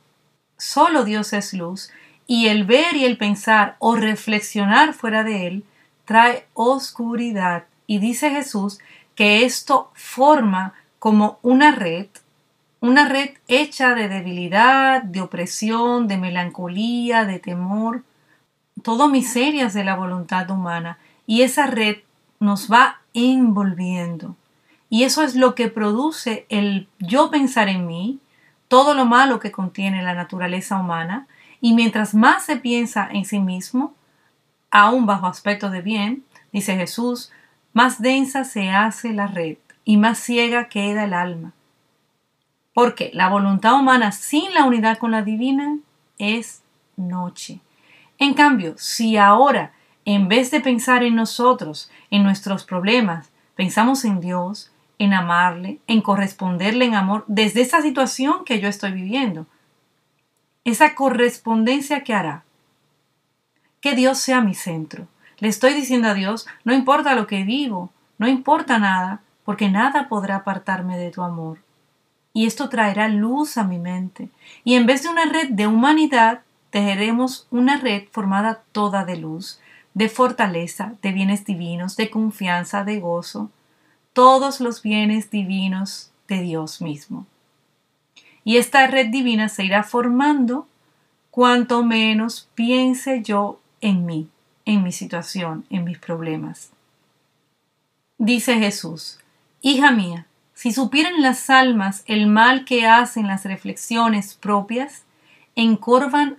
Solo 0.56 1.04
Dios 1.04 1.34
es 1.34 1.52
luz 1.52 1.90
y 2.26 2.46
el 2.46 2.64
ver 2.64 2.96
y 2.96 3.04
el 3.04 3.18
pensar 3.18 3.76
o 3.78 3.94
reflexionar 3.94 4.94
fuera 4.94 5.22
de 5.22 5.48
Él 5.48 5.64
trae 6.06 6.46
oscuridad. 6.54 7.64
Y 7.86 7.98
dice 7.98 8.30
Jesús 8.30 8.78
que 9.14 9.44
esto 9.44 9.90
forma 9.94 10.74
como 10.98 11.38
una 11.42 11.72
red, 11.72 12.06
una 12.80 13.08
red 13.08 13.30
hecha 13.48 13.94
de 13.94 14.08
debilidad, 14.08 15.02
de 15.02 15.20
opresión, 15.20 16.08
de 16.08 16.18
melancolía, 16.18 17.24
de 17.24 17.38
temor, 17.38 18.04
todo 18.82 19.08
miserias 19.08 19.74
de 19.74 19.84
la 19.84 19.96
voluntad 19.96 20.50
humana. 20.50 20.98
Y 21.26 21.42
esa 21.42 21.66
red 21.66 21.98
nos 22.40 22.70
va 22.70 23.00
envolviendo. 23.14 24.36
Y 24.90 25.04
eso 25.04 25.22
es 25.22 25.34
lo 25.34 25.54
que 25.54 25.68
produce 25.68 26.46
el 26.50 26.88
yo 26.98 27.30
pensar 27.30 27.68
en 27.68 27.86
mí, 27.86 28.20
todo 28.68 28.94
lo 28.94 29.06
malo 29.06 29.40
que 29.40 29.52
contiene 29.52 30.02
la 30.02 30.14
naturaleza 30.14 30.78
humana, 30.78 31.26
y 31.60 31.72
mientras 31.72 32.14
más 32.14 32.44
se 32.44 32.56
piensa 32.56 33.08
en 33.10 33.24
sí 33.24 33.38
mismo, 33.38 33.94
aún 34.70 35.06
bajo 35.06 35.26
aspecto 35.26 35.70
de 35.70 35.80
bien, 35.80 36.24
dice 36.52 36.76
Jesús, 36.76 37.32
más 37.74 38.00
densa 38.00 38.44
se 38.44 38.70
hace 38.70 39.12
la 39.12 39.26
red 39.26 39.58
y 39.84 39.98
más 39.98 40.18
ciega 40.18 40.68
queda 40.68 41.04
el 41.04 41.12
alma. 41.12 41.52
Porque 42.72 43.10
la 43.12 43.28
voluntad 43.28 43.74
humana 43.74 44.10
sin 44.12 44.54
la 44.54 44.64
unidad 44.64 44.96
con 44.96 45.10
la 45.10 45.20
divina 45.20 45.76
es 46.18 46.62
noche. 46.96 47.60
En 48.18 48.32
cambio, 48.32 48.74
si 48.78 49.18
ahora, 49.18 49.72
en 50.06 50.28
vez 50.28 50.50
de 50.50 50.60
pensar 50.60 51.02
en 51.02 51.14
nosotros, 51.16 51.90
en 52.10 52.22
nuestros 52.22 52.64
problemas, 52.64 53.30
pensamos 53.54 54.06
en 54.06 54.20
Dios, 54.20 54.72
en 54.98 55.12
amarle, 55.12 55.80
en 55.86 56.00
corresponderle 56.00 56.86
en 56.86 56.94
amor 56.94 57.24
desde 57.26 57.60
esa 57.60 57.82
situación 57.82 58.44
que 58.46 58.60
yo 58.60 58.68
estoy 58.68 58.92
viviendo, 58.92 59.46
esa 60.64 60.94
correspondencia 60.94 62.02
que 62.04 62.14
hará 62.14 62.44
que 63.84 63.94
Dios 63.94 64.18
sea 64.18 64.40
mi 64.40 64.54
centro, 64.54 65.08
le 65.38 65.48
estoy 65.48 65.74
diciendo 65.74 66.08
a 66.08 66.14
Dios, 66.14 66.46
no 66.64 66.72
importa 66.72 67.14
lo 67.14 67.26
que 67.26 67.44
vivo, 67.44 67.90
no 68.18 68.28
importa 68.28 68.78
nada, 68.78 69.22
porque 69.44 69.68
nada 69.68 70.08
podrá 70.08 70.36
apartarme 70.36 70.96
de 70.96 71.10
tu 71.10 71.22
amor. 71.22 71.58
Y 72.32 72.46
esto 72.46 72.68
traerá 72.68 73.08
luz 73.08 73.58
a 73.58 73.64
mi 73.64 73.78
mente. 73.78 74.30
Y 74.64 74.74
en 74.74 74.86
vez 74.86 75.02
de 75.02 75.08
una 75.08 75.26
red 75.26 75.50
de 75.50 75.66
humanidad, 75.66 76.40
tejeremos 76.70 77.46
una 77.50 77.76
red 77.76 78.04
formada 78.10 78.62
toda 78.72 79.04
de 79.04 79.16
luz, 79.16 79.60
de 79.94 80.08
fortaleza, 80.08 80.94
de 81.02 81.12
bienes 81.12 81.44
divinos, 81.44 81.96
de 81.96 82.10
confianza, 82.10 82.82
de 82.82 82.98
gozo, 82.98 83.50
todos 84.12 84.60
los 84.60 84.82
bienes 84.82 85.30
divinos 85.30 86.10
de 86.26 86.40
Dios 86.40 86.80
mismo. 86.80 87.26
Y 88.42 88.56
esta 88.56 88.86
red 88.86 89.08
divina 89.08 89.48
se 89.48 89.64
irá 89.64 89.84
formando 89.84 90.66
cuanto 91.30 91.84
menos 91.84 92.48
piense 92.54 93.22
yo 93.22 93.60
en 93.80 94.06
mí 94.06 94.28
en 94.64 94.82
mi 94.82 94.92
situación, 94.92 95.64
en 95.70 95.84
mis 95.84 95.98
problemas. 95.98 96.70
Dice 98.18 98.58
Jesús, 98.58 99.18
Hija 99.60 99.90
mía, 99.90 100.26
si 100.54 100.72
supieran 100.72 101.22
las 101.22 101.50
almas 101.50 102.04
el 102.06 102.26
mal 102.26 102.64
que 102.64 102.86
hacen 102.86 103.26
las 103.26 103.44
reflexiones 103.44 104.34
propias, 104.34 105.04
encorvan 105.56 106.36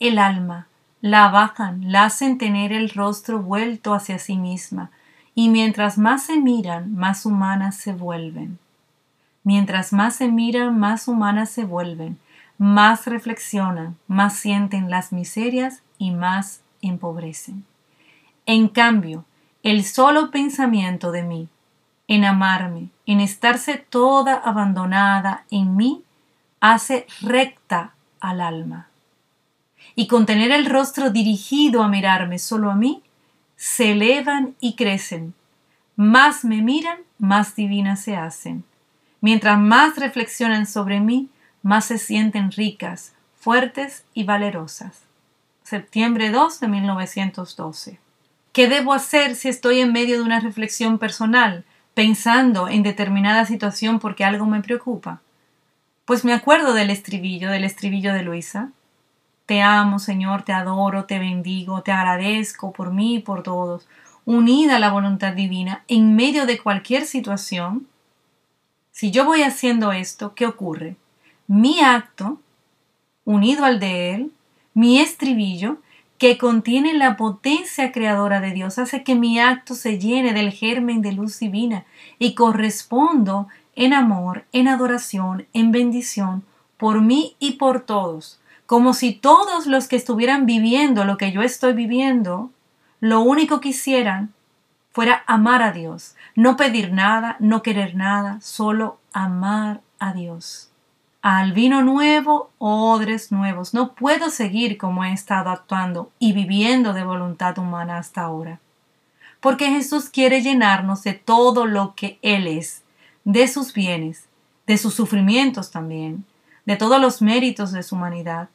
el 0.00 0.18
alma, 0.18 0.66
la 1.00 1.28
bajan, 1.28 1.92
la 1.92 2.04
hacen 2.04 2.38
tener 2.38 2.72
el 2.72 2.90
rostro 2.90 3.40
vuelto 3.40 3.94
hacia 3.94 4.18
sí 4.18 4.36
misma, 4.36 4.90
y 5.34 5.48
mientras 5.48 5.98
más 5.98 6.24
se 6.24 6.38
miran, 6.38 6.94
más 6.94 7.26
humanas 7.26 7.76
se 7.76 7.92
vuelven. 7.92 8.58
Mientras 9.42 9.92
más 9.92 10.16
se 10.16 10.28
miran, 10.28 10.78
más 10.78 11.06
humanas 11.06 11.50
se 11.50 11.64
vuelven, 11.64 12.18
más 12.58 13.06
reflexionan, 13.06 13.96
más 14.08 14.34
sienten 14.36 14.90
las 14.90 15.12
miserias 15.12 15.82
y 15.98 16.10
más 16.10 16.60
empobrecen. 16.88 17.64
En 18.46 18.68
cambio, 18.68 19.24
el 19.62 19.84
solo 19.84 20.30
pensamiento 20.30 21.10
de 21.10 21.22
mí, 21.22 21.48
en 22.08 22.24
amarme, 22.24 22.90
en 23.06 23.20
estarse 23.20 23.78
toda 23.78 24.34
abandonada 24.34 25.44
en 25.50 25.76
mí, 25.76 26.02
hace 26.60 27.06
recta 27.22 27.94
al 28.20 28.40
alma. 28.42 28.88
Y 29.94 30.06
con 30.06 30.26
tener 30.26 30.50
el 30.50 30.66
rostro 30.66 31.10
dirigido 31.10 31.82
a 31.82 31.88
mirarme 31.88 32.38
solo 32.38 32.70
a 32.70 32.74
mí, 32.74 33.02
se 33.56 33.92
elevan 33.92 34.54
y 34.60 34.74
crecen. 34.74 35.34
Más 35.96 36.44
me 36.44 36.60
miran, 36.60 36.98
más 37.18 37.56
divinas 37.56 38.00
se 38.02 38.16
hacen. 38.16 38.64
Mientras 39.20 39.58
más 39.58 39.96
reflexionan 39.96 40.66
sobre 40.66 41.00
mí, 41.00 41.30
más 41.62 41.86
se 41.86 41.96
sienten 41.96 42.50
ricas, 42.52 43.14
fuertes 43.38 44.04
y 44.12 44.24
valerosas 44.24 45.04
septiembre 45.64 46.30
2 46.30 46.60
de 46.60 46.68
1912. 46.68 47.98
¿Qué 48.52 48.68
debo 48.68 48.92
hacer 48.92 49.34
si 49.34 49.48
estoy 49.48 49.80
en 49.80 49.92
medio 49.92 50.18
de 50.18 50.22
una 50.22 50.38
reflexión 50.38 50.98
personal, 50.98 51.64
pensando 51.94 52.68
en 52.68 52.82
determinada 52.82 53.46
situación 53.46 53.98
porque 53.98 54.24
algo 54.24 54.44
me 54.44 54.60
preocupa? 54.60 55.22
Pues 56.04 56.22
me 56.22 56.34
acuerdo 56.34 56.74
del 56.74 56.90
estribillo, 56.90 57.50
del 57.50 57.64
estribillo 57.64 58.12
de 58.12 58.22
Luisa. 58.22 58.72
Te 59.46 59.62
amo, 59.62 59.98
Señor, 59.98 60.42
te 60.42 60.52
adoro, 60.52 61.06
te 61.06 61.18
bendigo, 61.18 61.82
te 61.82 61.92
agradezco 61.92 62.72
por 62.72 62.92
mí 62.92 63.16
y 63.16 63.20
por 63.20 63.42
todos, 63.42 63.88
unida 64.26 64.76
a 64.76 64.80
la 64.80 64.90
voluntad 64.90 65.32
divina 65.32 65.82
en 65.88 66.14
medio 66.14 66.44
de 66.44 66.58
cualquier 66.58 67.06
situación. 67.06 67.86
Si 68.92 69.10
yo 69.10 69.24
voy 69.24 69.42
haciendo 69.42 69.92
esto, 69.92 70.34
¿qué 70.34 70.44
ocurre? 70.44 70.96
Mi 71.46 71.80
acto, 71.80 72.38
unido 73.24 73.64
al 73.64 73.80
de 73.80 74.14
Él, 74.14 74.32
mi 74.74 75.00
estribillo, 75.00 75.78
que 76.18 76.38
contiene 76.38 76.94
la 76.94 77.16
potencia 77.16 77.92
creadora 77.92 78.40
de 78.40 78.52
Dios, 78.52 78.78
hace 78.78 79.02
que 79.02 79.14
mi 79.14 79.38
acto 79.38 79.74
se 79.74 79.98
llene 79.98 80.32
del 80.32 80.52
germen 80.52 81.02
de 81.02 81.12
luz 81.12 81.38
divina 81.38 81.84
y 82.18 82.34
correspondo 82.34 83.48
en 83.74 83.92
amor, 83.92 84.44
en 84.52 84.68
adoración, 84.68 85.46
en 85.52 85.72
bendición, 85.72 86.44
por 86.76 87.00
mí 87.00 87.36
y 87.38 87.52
por 87.52 87.80
todos, 87.80 88.40
como 88.66 88.94
si 88.94 89.12
todos 89.12 89.66
los 89.66 89.88
que 89.88 89.96
estuvieran 89.96 90.46
viviendo 90.46 91.04
lo 91.04 91.18
que 91.18 91.32
yo 91.32 91.42
estoy 91.42 91.72
viviendo, 91.72 92.50
lo 93.00 93.20
único 93.20 93.60
que 93.60 93.70
hicieran 93.70 94.32
fuera 94.92 95.24
amar 95.26 95.62
a 95.62 95.72
Dios, 95.72 96.14
no 96.36 96.56
pedir 96.56 96.92
nada, 96.92 97.36
no 97.40 97.62
querer 97.62 97.96
nada, 97.96 98.38
solo 98.40 98.98
amar 99.12 99.80
a 99.98 100.12
Dios 100.12 100.70
al 101.24 101.54
vino 101.54 101.82
nuevo 101.82 102.50
odres 102.58 103.32
nuevos. 103.32 103.72
No 103.72 103.94
puedo 103.94 104.28
seguir 104.28 104.76
como 104.76 105.04
he 105.04 105.12
estado 105.14 105.48
actuando 105.48 106.12
y 106.18 106.34
viviendo 106.34 106.92
de 106.92 107.02
voluntad 107.02 107.56
humana 107.56 107.96
hasta 107.96 108.20
ahora. 108.20 108.60
Porque 109.40 109.70
Jesús 109.70 110.10
quiere 110.10 110.42
llenarnos 110.42 111.02
de 111.02 111.14
todo 111.14 111.64
lo 111.64 111.94
que 111.94 112.18
Él 112.20 112.46
es, 112.46 112.82
de 113.24 113.48
sus 113.48 113.72
bienes, 113.72 114.26
de 114.66 114.76
sus 114.76 114.92
sufrimientos 114.92 115.70
también, 115.70 116.26
de 116.66 116.76
todos 116.76 117.00
los 117.00 117.22
méritos 117.22 117.72
de 117.72 117.82
su 117.82 117.94
humanidad. 117.94 118.50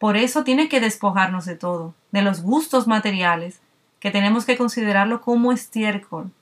Por 0.00 0.16
eso 0.16 0.42
tiene 0.42 0.68
que 0.68 0.80
despojarnos 0.80 1.44
de 1.44 1.54
todo, 1.54 1.94
de 2.10 2.22
los 2.22 2.42
gustos 2.42 2.88
materiales, 2.88 3.60
que 4.00 4.10
tenemos 4.10 4.46
que 4.46 4.58
considerarlo 4.58 5.20
como 5.20 5.52
estiércol, 5.52 6.32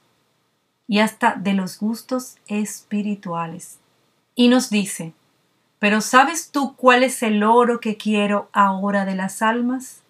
y 0.86 1.00
hasta 1.00 1.34
de 1.34 1.52
los 1.52 1.78
gustos 1.78 2.36
espirituales. 2.46 3.80
Y 4.34 4.48
nos 4.48 4.70
dice, 4.70 5.12
pero 5.78 6.00
¿sabes 6.00 6.50
tú 6.50 6.74
cuál 6.76 7.02
es 7.04 7.22
el 7.22 7.42
oro 7.42 7.80
que 7.80 7.96
quiero 7.96 8.48
ahora 8.52 9.04
de 9.04 9.14
las 9.14 9.42
almas? 9.42 10.02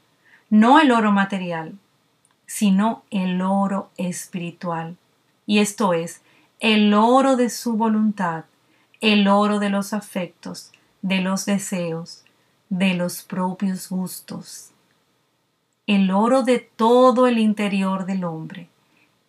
No 0.48 0.80
el 0.80 0.92
oro 0.92 1.12
material, 1.12 1.74
sino 2.46 3.02
el 3.10 3.42
oro 3.42 3.90
espiritual. 3.98 4.96
Y 5.46 5.58
esto 5.58 5.92
es, 5.92 6.22
el 6.60 6.94
oro 6.94 7.36
de 7.36 7.50
su 7.50 7.74
voluntad, 7.74 8.44
el 9.00 9.28
oro 9.28 9.58
de 9.58 9.68
los 9.68 9.92
afectos, 9.92 10.72
de 11.02 11.20
los 11.20 11.44
deseos, 11.44 12.24
de 12.70 12.94
los 12.94 13.22
propios 13.22 13.90
gustos. 13.90 14.70
El 15.86 16.10
oro 16.10 16.42
de 16.42 16.58
todo 16.58 17.26
el 17.26 17.38
interior 17.38 18.06
del 18.06 18.24
hombre. 18.24 18.68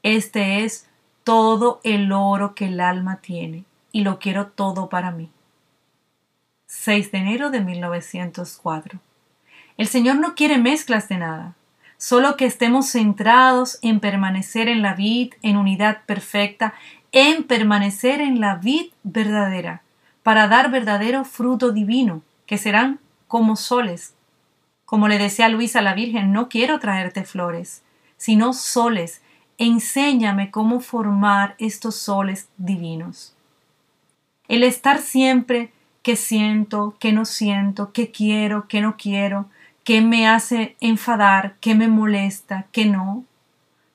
Este 0.03 0.63
es 0.63 0.87
todo 1.23 1.81
el 1.83 2.11
oro 2.11 2.55
que 2.55 2.67
el 2.67 2.79
alma 2.79 3.17
tiene, 3.17 3.65
y 3.91 4.01
lo 4.01 4.19
quiero 4.19 4.47
todo 4.47 4.89
para 4.89 5.11
mí. 5.11 5.29
6 6.69 7.11
de 7.11 7.17
enero 7.17 7.49
de 7.49 7.61
1904. 7.61 8.99
El 9.77 9.87
Señor 9.87 10.17
no 10.17 10.35
quiere 10.35 10.59
mezclas 10.59 11.09
de 11.09 11.17
nada, 11.17 11.55
solo 11.97 12.37
que 12.37 12.45
estemos 12.45 12.91
centrados 12.91 13.79
en 13.81 13.99
permanecer 13.99 14.67
en 14.67 14.83
la 14.83 14.93
vid 14.93 15.33
en 15.41 15.57
unidad 15.57 16.03
perfecta, 16.05 16.75
en 17.11 17.43
permanecer 17.43 18.21
en 18.21 18.39
la 18.39 18.57
vid 18.57 18.91
verdadera, 19.01 19.81
para 20.21 20.47
dar 20.47 20.69
verdadero 20.69 21.25
fruto 21.25 21.71
divino, 21.71 22.21
que 22.45 22.59
serán 22.59 22.99
como 23.27 23.55
soles. 23.55 24.13
Como 24.85 25.07
le 25.07 25.17
decía 25.17 25.49
Luisa 25.49 25.79
a 25.79 25.81
la 25.81 25.95
Virgen, 25.95 26.31
no 26.31 26.49
quiero 26.49 26.79
traerte 26.79 27.23
flores, 27.23 27.81
sino 28.15 28.53
soles. 28.53 29.23
Enséñame 29.57 30.51
cómo 30.51 30.81
formar 30.81 31.55
estos 31.57 31.95
soles 31.95 32.47
divinos. 32.57 33.33
El 34.47 34.61
estar 34.61 34.99
siempre 34.99 35.71
qué 36.09 36.15
siento, 36.15 36.95
qué 36.99 37.13
no 37.13 37.23
siento, 37.23 37.93
qué 37.93 38.09
quiero, 38.09 38.67
qué 38.67 38.81
no 38.81 38.97
quiero, 38.97 39.47
qué 39.83 40.01
me 40.01 40.27
hace 40.27 40.75
enfadar, 40.81 41.57
qué 41.61 41.75
me 41.75 41.87
molesta, 41.87 42.65
qué 42.71 42.87
no. 42.87 43.25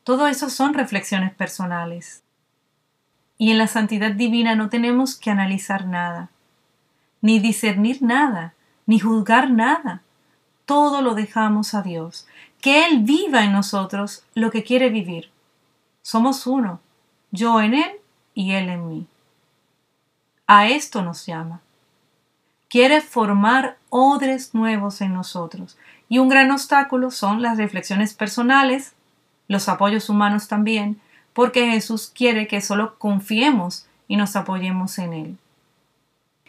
Todo 0.05 0.29
eso 0.29 0.48
son 0.48 0.74
reflexiones 0.74 1.35
personales. 1.35 2.22
Y 3.37 3.50
en 3.50 3.59
la 3.59 3.66
santidad 3.66 4.12
divina 4.12 4.55
no 4.55 4.68
tenemos 4.68 5.16
que 5.16 5.33
analizar 5.33 5.88
nada, 5.88 6.31
ni 7.20 7.40
discernir 7.40 8.00
nada, 8.00 8.55
ni 8.87 9.00
juzgar 9.00 9.50
nada. 9.50 10.03
Todo 10.66 11.03
lo 11.03 11.16
dejamos 11.16 11.74
a 11.74 11.83
Dios. 11.83 12.29
Que 12.61 12.87
Él 12.87 13.00
viva 13.00 13.42
en 13.42 13.50
nosotros 13.50 14.22
lo 14.37 14.53
que 14.53 14.62
quiere 14.62 14.88
vivir. 14.88 15.33
Somos 16.03 16.46
uno, 16.46 16.79
yo 17.33 17.61
en 17.61 17.74
Él 17.74 17.90
y 18.35 18.53
Él 18.53 18.68
en 18.68 18.88
mí. 18.88 19.07
A 20.46 20.68
esto 20.68 21.03
nos 21.03 21.27
llama 21.27 21.63
quiere 22.74 23.00
formar 23.00 23.76
odres 23.88 24.52
nuevos 24.52 25.00
en 25.00 25.14
nosotros. 25.14 25.78
Y 26.08 26.18
un 26.18 26.28
gran 26.28 26.50
obstáculo 26.50 27.12
son 27.12 27.40
las 27.40 27.56
reflexiones 27.56 28.14
personales, 28.14 28.94
los 29.46 29.68
apoyos 29.68 30.08
humanos 30.10 30.48
también, 30.48 31.00
porque 31.34 31.70
Jesús 31.70 32.10
quiere 32.12 32.48
que 32.48 32.60
solo 32.60 32.98
confiemos 32.98 33.87
y 34.08 34.16
nos 34.16 34.34
apoyemos 34.34 34.98
en 34.98 35.12
Él. 35.12 35.38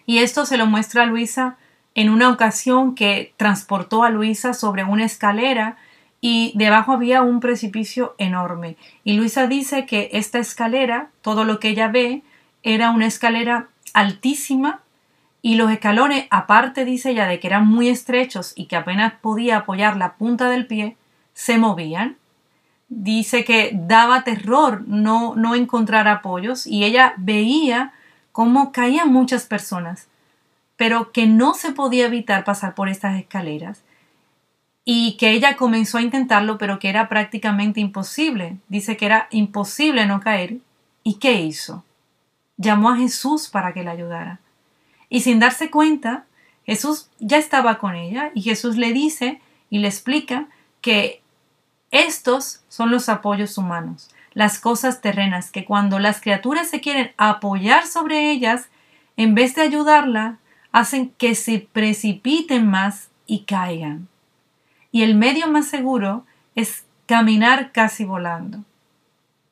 Y 0.07 0.17
esto 0.17 0.47
se 0.47 0.57
lo 0.57 0.65
muestra 0.65 1.03
a 1.03 1.05
Luisa 1.05 1.57
en 1.93 2.09
una 2.09 2.31
ocasión 2.31 2.95
que 2.95 3.35
transportó 3.37 4.03
a 4.03 4.09
Luisa 4.09 4.55
sobre 4.55 4.83
una 4.83 5.05
escalera 5.05 5.77
y 6.21 6.53
debajo 6.55 6.93
había 6.93 7.21
un 7.21 7.39
precipicio 7.39 8.15
enorme. 8.17 8.77
Y 9.03 9.13
Luisa 9.13 9.45
dice 9.45 9.85
que 9.85 10.09
esta 10.11 10.39
escalera, 10.39 11.11
todo 11.21 11.43
lo 11.43 11.59
que 11.59 11.69
ella 11.69 11.87
ve, 11.87 12.23
era 12.63 12.89
una 12.89 13.05
escalera 13.05 13.67
altísima 13.93 14.81
y 15.45 15.53
los 15.57 15.69
escalones, 15.69 16.25
aparte 16.31 16.85
dice 16.85 17.11
ella 17.11 17.27
de 17.27 17.39
que 17.39 17.45
eran 17.45 17.67
muy 17.67 17.87
estrechos 17.87 18.53
y 18.55 18.65
que 18.65 18.77
apenas 18.77 19.13
podía 19.21 19.57
apoyar 19.57 19.95
la 19.95 20.15
punta 20.15 20.49
del 20.49 20.65
pie, 20.65 20.97
se 21.35 21.59
movían. 21.59 22.17
Dice 22.89 23.45
que 23.45 23.69
daba 23.71 24.23
terror 24.23 24.81
no, 24.87 25.35
no 25.35 25.53
encontrar 25.53 26.07
apoyos 26.07 26.65
y 26.65 26.83
ella 26.83 27.13
veía 27.17 27.93
cómo 28.31 28.71
caían 28.71 29.13
muchas 29.13 29.45
personas, 29.45 30.07
pero 30.77 31.11
que 31.11 31.27
no 31.27 31.53
se 31.53 31.73
podía 31.73 32.07
evitar 32.07 32.43
pasar 32.43 32.73
por 32.73 32.89
estas 32.89 33.15
escaleras 33.19 33.83
y 34.83 35.15
que 35.17 35.29
ella 35.29 35.57
comenzó 35.57 35.99
a 35.99 36.01
intentarlo, 36.01 36.57
pero 36.57 36.79
que 36.79 36.89
era 36.89 37.07
prácticamente 37.07 37.79
imposible. 37.79 38.57
Dice 38.67 38.97
que 38.97 39.05
era 39.05 39.27
imposible 39.29 40.07
no 40.07 40.21
caer. 40.21 40.57
¿Y 41.03 41.19
qué 41.19 41.33
hizo? 41.33 41.83
Llamó 42.57 42.89
a 42.89 42.97
Jesús 42.97 43.47
para 43.47 43.73
que 43.73 43.83
la 43.83 43.91
ayudara. 43.91 44.39
Y 45.15 45.21
sin 45.21 45.39
darse 45.39 45.71
cuenta, 45.71 46.25
Jesús 46.65 47.09
ya 47.19 47.37
estaba 47.37 47.77
con 47.77 47.95
ella 47.95 48.31
y 48.33 48.41
Jesús 48.41 48.75
le 48.75 48.91
dice 48.91 49.39
y 49.69 49.77
le 49.77 49.87
explica 49.87 50.47
que 50.81 51.21
estos 51.89 52.65
son 52.67 52.91
los 52.91 53.07
apoyos 53.07 53.57
humanos, 53.57 54.09
las 54.33 54.59
cosas 54.59 54.99
terrenas, 54.99 55.51
que 55.51 55.63
cuando 55.63 55.99
las 55.99 56.19
criaturas 56.19 56.69
se 56.69 56.81
quieren 56.81 57.13
apoyar 57.15 57.87
sobre 57.87 58.29
ellas, 58.29 58.67
en 59.15 59.35
vez 59.35 59.55
de 59.55 59.61
ayudarla, 59.61 60.39
hacen 60.73 61.13
que 61.17 61.33
se 61.33 61.59
precipiten 61.59 62.67
más 62.67 63.07
y 63.25 63.45
caigan. 63.45 64.09
Y 64.91 65.03
el 65.03 65.15
medio 65.15 65.47
más 65.47 65.67
seguro 65.67 66.25
es 66.55 66.83
caminar 67.05 67.71
casi 67.71 68.03
volando. 68.03 68.65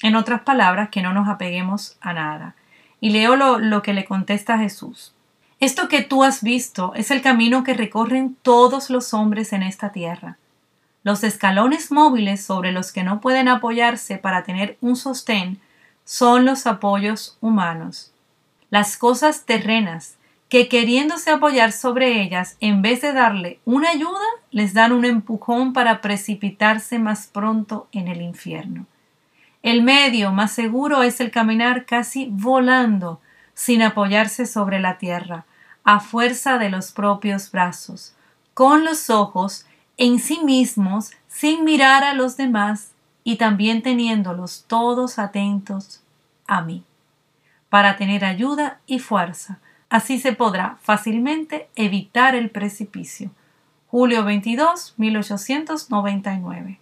En 0.02 0.18
otras 0.18 0.42
palabras, 0.42 0.90
que 0.90 1.02
no 1.02 1.14
nos 1.14 1.30
apeguemos 1.30 1.96
a 2.02 2.12
nada. 2.12 2.56
Y 3.00 3.12
leo 3.12 3.38
lo, 3.38 3.60
lo 3.60 3.82
que 3.82 3.94
le 3.94 4.04
contesta 4.04 4.58
Jesús. 4.58 5.13
Esto 5.64 5.88
que 5.88 6.02
tú 6.02 6.26
has 6.26 6.44
visto 6.44 6.92
es 6.94 7.10
el 7.10 7.22
camino 7.22 7.64
que 7.64 7.74
recorren 7.74 8.36
todos 8.42 8.90
los 8.90 9.14
hombres 9.14 9.54
en 9.54 9.64
esta 9.64 9.94
tierra. 9.94 10.38
Los 11.04 11.24
escalones 11.24 11.90
móviles 11.90 12.44
sobre 12.44 12.74
los 12.74 12.92
que 12.92 13.06
no 13.06 13.22
pueden 13.22 13.48
apoyarse 13.48 14.18
para 14.18 14.44
tener 14.44 14.78
un 14.82 14.98
sostén 14.98 15.62
son 16.04 16.44
los 16.44 16.68
apoyos 16.68 17.38
humanos. 17.40 18.12
Las 18.72 18.98
cosas 18.98 19.46
terrenas, 19.46 20.18
que 20.50 20.68
queriéndose 20.68 21.32
apoyar 21.32 21.72
sobre 21.72 22.22
ellas, 22.22 22.58
en 22.60 22.82
vez 22.82 23.00
de 23.00 23.14
darle 23.14 23.62
una 23.64 23.92
ayuda, 23.92 24.20
les 24.52 24.74
dan 24.74 24.92
un 24.92 25.06
empujón 25.06 25.72
para 25.72 26.02
precipitarse 26.02 27.00
más 27.00 27.28
pronto 27.28 27.88
en 27.94 28.10
el 28.10 28.22
infierno. 28.22 28.86
El 29.62 29.82
medio 29.82 30.34
más 30.34 30.52
seguro 30.52 31.04
es 31.04 31.22
el 31.22 31.32
caminar 31.32 31.86
casi 31.86 32.28
volando, 32.30 33.22
sin 33.54 33.82
apoyarse 33.82 34.46
sobre 34.46 34.82
la 34.82 34.98
tierra, 34.98 35.46
a 35.84 36.00
fuerza 36.00 36.58
de 36.58 36.70
los 36.70 36.92
propios 36.92 37.52
brazos, 37.52 38.14
con 38.54 38.84
los 38.86 39.10
ojos 39.10 39.66
en 39.98 40.20
sí 40.20 40.42
mismos, 40.44 41.12
sin 41.28 41.64
mirar 41.64 42.04
a 42.04 42.14
los 42.14 42.38
demás 42.38 42.92
y 43.24 43.38
también 43.38 43.82
teniéndolos 43.82 44.66
todos 44.68 45.20
atentos 45.20 46.02
a 46.48 46.62
mí, 46.62 46.84
para 47.70 47.96
tener 47.98 48.26
ayuda 48.26 48.80
y 48.86 49.00
fuerza 49.00 49.60
Así 49.94 50.20
se 50.20 50.34
podrá 50.34 50.80
fácilmente 50.82 51.70
evitar 51.76 52.34
el 52.34 52.50
precipicio. 52.50 53.30
Julio 53.90 54.24
22, 54.24 54.96
1899. 54.98 56.80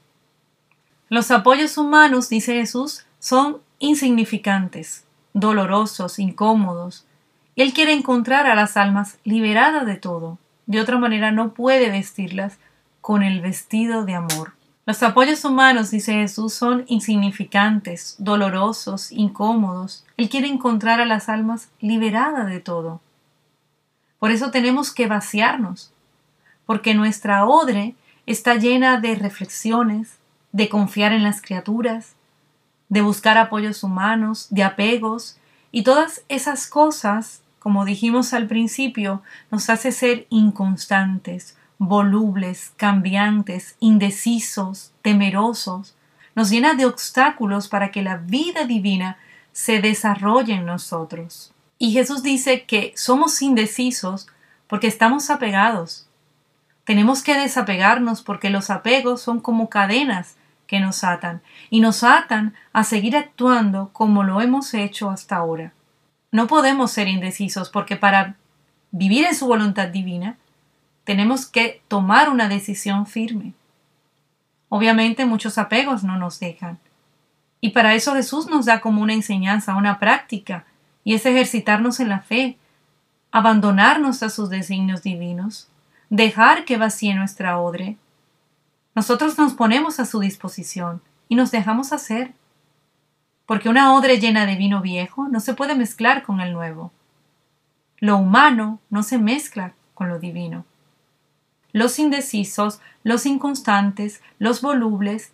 Los 1.09 1.29
apoyos 1.29 1.77
humanos, 1.77 2.29
dice 2.29 2.53
Jesús, 2.53 3.05
son 3.19 3.57
insignificantes, 3.79 5.03
dolorosos, 5.33 6.19
incómodos. 6.19 7.05
Él 7.61 7.73
quiere 7.73 7.93
encontrar 7.93 8.47
a 8.47 8.55
las 8.55 8.75
almas 8.75 9.19
liberadas 9.23 9.85
de 9.85 9.95
todo. 9.95 10.39
De 10.65 10.81
otra 10.81 10.97
manera 10.97 11.31
no 11.31 11.53
puede 11.53 11.91
vestirlas 11.91 12.57
con 13.01 13.21
el 13.21 13.39
vestido 13.39 14.03
de 14.03 14.15
amor. 14.15 14.53
Los 14.87 15.03
apoyos 15.03 15.45
humanos, 15.45 15.91
dice 15.91 16.13
Jesús, 16.13 16.55
son 16.55 16.85
insignificantes, 16.87 18.15
dolorosos, 18.17 19.11
incómodos. 19.11 20.03
Él 20.17 20.27
quiere 20.27 20.47
encontrar 20.47 21.01
a 21.01 21.05
las 21.05 21.29
almas 21.29 21.69
liberadas 21.79 22.47
de 22.47 22.61
todo. 22.61 22.99
Por 24.17 24.31
eso 24.31 24.49
tenemos 24.49 24.91
que 24.91 25.05
vaciarnos, 25.05 25.93
porque 26.65 26.95
nuestra 26.95 27.45
odre 27.45 27.93
está 28.25 28.55
llena 28.55 28.99
de 28.99 29.13
reflexiones, 29.13 30.17
de 30.51 30.67
confiar 30.67 31.13
en 31.13 31.21
las 31.21 31.43
criaturas, 31.43 32.15
de 32.89 33.01
buscar 33.01 33.37
apoyos 33.37 33.83
humanos, 33.83 34.47
de 34.49 34.63
apegos, 34.63 35.37
y 35.71 35.83
todas 35.83 36.23
esas 36.27 36.65
cosas, 36.65 37.40
como 37.61 37.85
dijimos 37.85 38.33
al 38.33 38.47
principio, 38.47 39.21
nos 39.51 39.69
hace 39.69 39.91
ser 39.91 40.25
inconstantes, 40.31 41.55
volubles, 41.77 42.73
cambiantes, 42.75 43.75
indecisos, 43.79 44.93
temerosos, 45.03 45.95
nos 46.33 46.49
llena 46.49 46.73
de 46.73 46.87
obstáculos 46.87 47.67
para 47.67 47.91
que 47.91 48.01
la 48.01 48.17
vida 48.17 48.65
divina 48.65 49.19
se 49.51 49.79
desarrolle 49.79 50.55
en 50.55 50.65
nosotros. 50.65 51.53
Y 51.77 51.91
Jesús 51.91 52.23
dice 52.23 52.63
que 52.63 52.93
somos 52.95 53.39
indecisos 53.43 54.25
porque 54.65 54.87
estamos 54.87 55.29
apegados. 55.29 56.07
Tenemos 56.83 57.21
que 57.21 57.37
desapegarnos 57.37 58.23
porque 58.23 58.49
los 58.49 58.71
apegos 58.71 59.21
son 59.21 59.39
como 59.39 59.69
cadenas 59.69 60.35
que 60.65 60.79
nos 60.79 61.03
atan 61.03 61.43
y 61.69 61.79
nos 61.79 62.03
atan 62.03 62.55
a 62.73 62.83
seguir 62.83 63.15
actuando 63.15 63.91
como 63.93 64.23
lo 64.23 64.41
hemos 64.41 64.73
hecho 64.73 65.11
hasta 65.11 65.35
ahora. 65.35 65.73
No 66.31 66.47
podemos 66.47 66.91
ser 66.91 67.07
indecisos 67.07 67.69
porque 67.69 67.95
para 67.95 68.35
vivir 68.91 69.25
en 69.25 69.35
su 69.35 69.47
voluntad 69.47 69.89
divina 69.89 70.37
tenemos 71.03 71.45
que 71.45 71.81
tomar 71.87 72.29
una 72.29 72.47
decisión 72.47 73.05
firme. 73.05 73.53
Obviamente 74.69 75.25
muchos 75.25 75.57
apegos 75.57 76.03
no 76.03 76.17
nos 76.17 76.39
dejan. 76.39 76.79
Y 77.59 77.71
para 77.71 77.93
eso 77.93 78.15
Jesús 78.15 78.47
nos 78.47 78.65
da 78.65 78.81
como 78.81 79.01
una 79.01 79.13
enseñanza, 79.13 79.75
una 79.75 79.99
práctica, 79.99 80.65
y 81.03 81.13
es 81.13 81.25
ejercitarnos 81.25 81.99
en 81.99 82.09
la 82.09 82.21
fe, 82.21 82.57
abandonarnos 83.31 84.23
a 84.23 84.29
sus 84.29 84.49
designios 84.49 85.03
divinos, 85.03 85.67
dejar 86.09 86.65
que 86.65 86.77
vacíe 86.77 87.13
nuestra 87.13 87.59
odre, 87.59 87.97
nosotros 88.93 89.37
nos 89.37 89.53
ponemos 89.53 89.99
a 89.99 90.05
su 90.05 90.19
disposición 90.19 91.01
y 91.29 91.35
nos 91.35 91.51
dejamos 91.51 91.93
hacer. 91.93 92.33
Porque 93.51 93.67
una 93.67 93.93
odre 93.93 94.17
llena 94.17 94.45
de 94.45 94.55
vino 94.55 94.81
viejo 94.81 95.27
no 95.27 95.41
se 95.41 95.53
puede 95.53 95.75
mezclar 95.75 96.23
con 96.23 96.39
el 96.39 96.53
nuevo. 96.53 96.93
Lo 97.97 98.15
humano 98.15 98.79
no 98.89 99.03
se 99.03 99.17
mezcla 99.17 99.73
con 99.93 100.07
lo 100.07 100.19
divino. 100.19 100.63
Los 101.73 101.99
indecisos, 101.99 102.79
los 103.03 103.25
inconstantes, 103.25 104.21
los 104.39 104.61
volubles, 104.61 105.33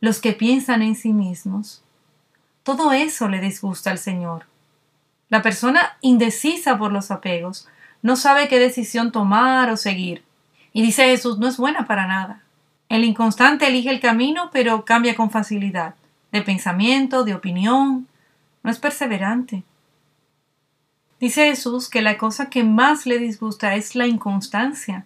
los 0.00 0.20
que 0.20 0.34
piensan 0.34 0.82
en 0.82 0.94
sí 0.94 1.12
mismos, 1.12 1.82
todo 2.62 2.92
eso 2.92 3.28
le 3.28 3.40
disgusta 3.40 3.90
al 3.90 3.98
Señor. 3.98 4.44
La 5.28 5.42
persona 5.42 5.96
indecisa 6.00 6.78
por 6.78 6.92
los 6.92 7.10
apegos 7.10 7.66
no 8.02 8.14
sabe 8.14 8.46
qué 8.46 8.60
decisión 8.60 9.10
tomar 9.10 9.68
o 9.68 9.76
seguir. 9.76 10.22
Y 10.72 10.82
dice 10.82 11.06
Jesús, 11.06 11.38
no 11.40 11.48
es 11.48 11.56
buena 11.56 11.88
para 11.88 12.06
nada. 12.06 12.44
El 12.88 13.02
inconstante 13.02 13.66
elige 13.66 13.90
el 13.90 13.98
camino, 13.98 14.48
pero 14.52 14.84
cambia 14.84 15.16
con 15.16 15.32
facilidad, 15.32 15.96
de 16.32 16.42
pensamiento, 16.42 17.24
de 17.24 17.34
opinión, 17.34 18.06
no 18.62 18.70
es 18.70 18.78
perseverante. 18.78 19.62
Dice 21.20 21.46
Jesús 21.46 21.88
que 21.88 22.02
la 22.02 22.16
cosa 22.16 22.48
que 22.48 22.62
más 22.62 23.06
le 23.06 23.18
disgusta 23.18 23.74
es 23.74 23.94
la 23.94 24.06
inconstancia, 24.06 25.04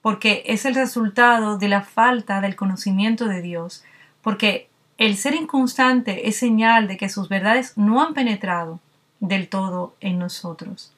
porque 0.00 0.44
es 0.46 0.64
el 0.64 0.74
resultado 0.74 1.58
de 1.58 1.68
la 1.68 1.82
falta 1.82 2.40
del 2.40 2.56
conocimiento 2.56 3.26
de 3.26 3.42
Dios, 3.42 3.84
porque 4.22 4.68
el 4.98 5.16
ser 5.16 5.34
inconstante 5.34 6.28
es 6.28 6.36
señal 6.36 6.88
de 6.88 6.96
que 6.96 7.08
sus 7.08 7.28
verdades 7.28 7.76
no 7.76 8.02
han 8.02 8.14
penetrado 8.14 8.80
del 9.20 9.48
todo 9.48 9.94
en 10.00 10.18
nosotros. 10.18 10.92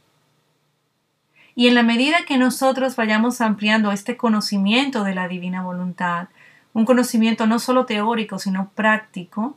Y 1.57 1.67
en 1.67 1.75
la 1.75 1.83
medida 1.83 2.25
que 2.25 2.39
nosotros 2.39 2.95
vayamos 2.95 3.41
ampliando 3.41 3.91
este 3.91 4.17
conocimiento 4.17 5.03
de 5.03 5.17
la 5.17 5.27
divina 5.27 5.63
voluntad, 5.63 6.29
un 6.73 6.85
conocimiento 6.85 7.47
no 7.47 7.59
solo 7.59 7.87
teórico, 7.87 8.39
sino 8.39 8.71
práctico, 8.71 9.57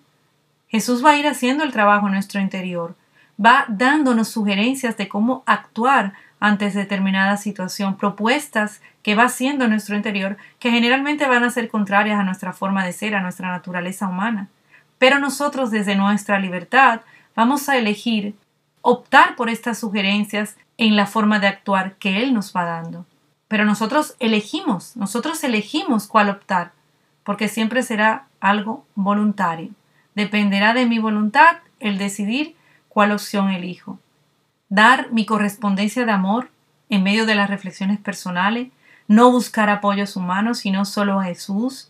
Jesús 0.68 1.04
va 1.04 1.12
a 1.12 1.18
ir 1.18 1.28
haciendo 1.28 1.64
el 1.64 1.72
trabajo 1.72 2.08
en 2.08 2.14
nuestro 2.14 2.40
interior, 2.40 2.96
va 3.44 3.66
dándonos 3.68 4.30
sugerencias 4.30 4.98
de 4.98 5.08
cómo 5.08 5.44
actuar 5.46 6.14
ante 6.40 6.70
determinada 6.72 7.38
situación, 7.38 7.98
propuestas 7.98 8.82
que 9.04 9.16
va 9.16 9.26
haciendo 9.26 9.66
en 9.66 9.72
nuestro 9.72 9.96
interior, 9.96 10.38
que 10.60 10.72
generalmente 10.72 11.28
van 11.28 11.44
a 11.44 11.50
ser 11.52 11.70
contrarias 11.70 12.20
a 12.20 12.24
nuestra 12.24 12.54
forma 12.54 12.86
de 12.86 12.94
ser, 12.94 13.16
a 13.16 13.22
nuestra 13.22 13.50
naturaleza 13.50 14.08
humana. 14.08 14.48
Pero 14.98 15.20
nosotros 15.20 15.72
desde 15.72 15.96
nuestra 15.96 16.40
libertad 16.40 17.02
vamos 17.36 17.70
a 17.70 17.78
elegir 17.78 18.36
optar 18.82 19.36
por 19.36 19.50
estas 19.50 19.80
sugerencias 19.80 20.58
en 20.78 20.96
la 20.96 21.06
forma 21.06 21.40
de 21.40 21.48
actuar 21.48 21.96
que 21.98 22.24
Él 22.24 22.34
nos 22.34 22.56
va 22.56 22.66
dando. 22.66 23.06
Pero 23.48 23.66
nosotros 23.66 24.16
elegimos, 24.20 24.96
nosotros 24.96 25.44
elegimos 25.44 26.08
cuál 26.08 26.30
optar, 26.30 26.72
porque 27.24 27.48
siempre 27.48 27.84
será 27.84 28.28
algo 28.40 28.86
voluntario. 28.96 29.70
Dependerá 30.16 30.74
de 30.74 30.86
mi 30.86 31.00
voluntad 31.00 31.58
el 31.80 31.98
decidir 31.98 32.56
cuál 32.90 33.12
opción 33.12 33.50
elijo. 33.50 34.00
Dar 34.70 35.12
mi 35.12 35.26
correspondencia 35.26 36.06
de 36.06 36.12
amor 36.12 36.50
en 36.90 37.04
medio 37.04 37.26
de 37.26 37.36
las 37.36 37.50
reflexiones 37.50 38.00
personales, 38.00 38.68
no 39.08 39.32
buscar 39.32 39.70
apoyos 39.70 40.16
humanos, 40.16 40.60
sino 40.60 40.86
solo 40.86 41.20
a 41.20 41.26
Jesús, 41.26 41.90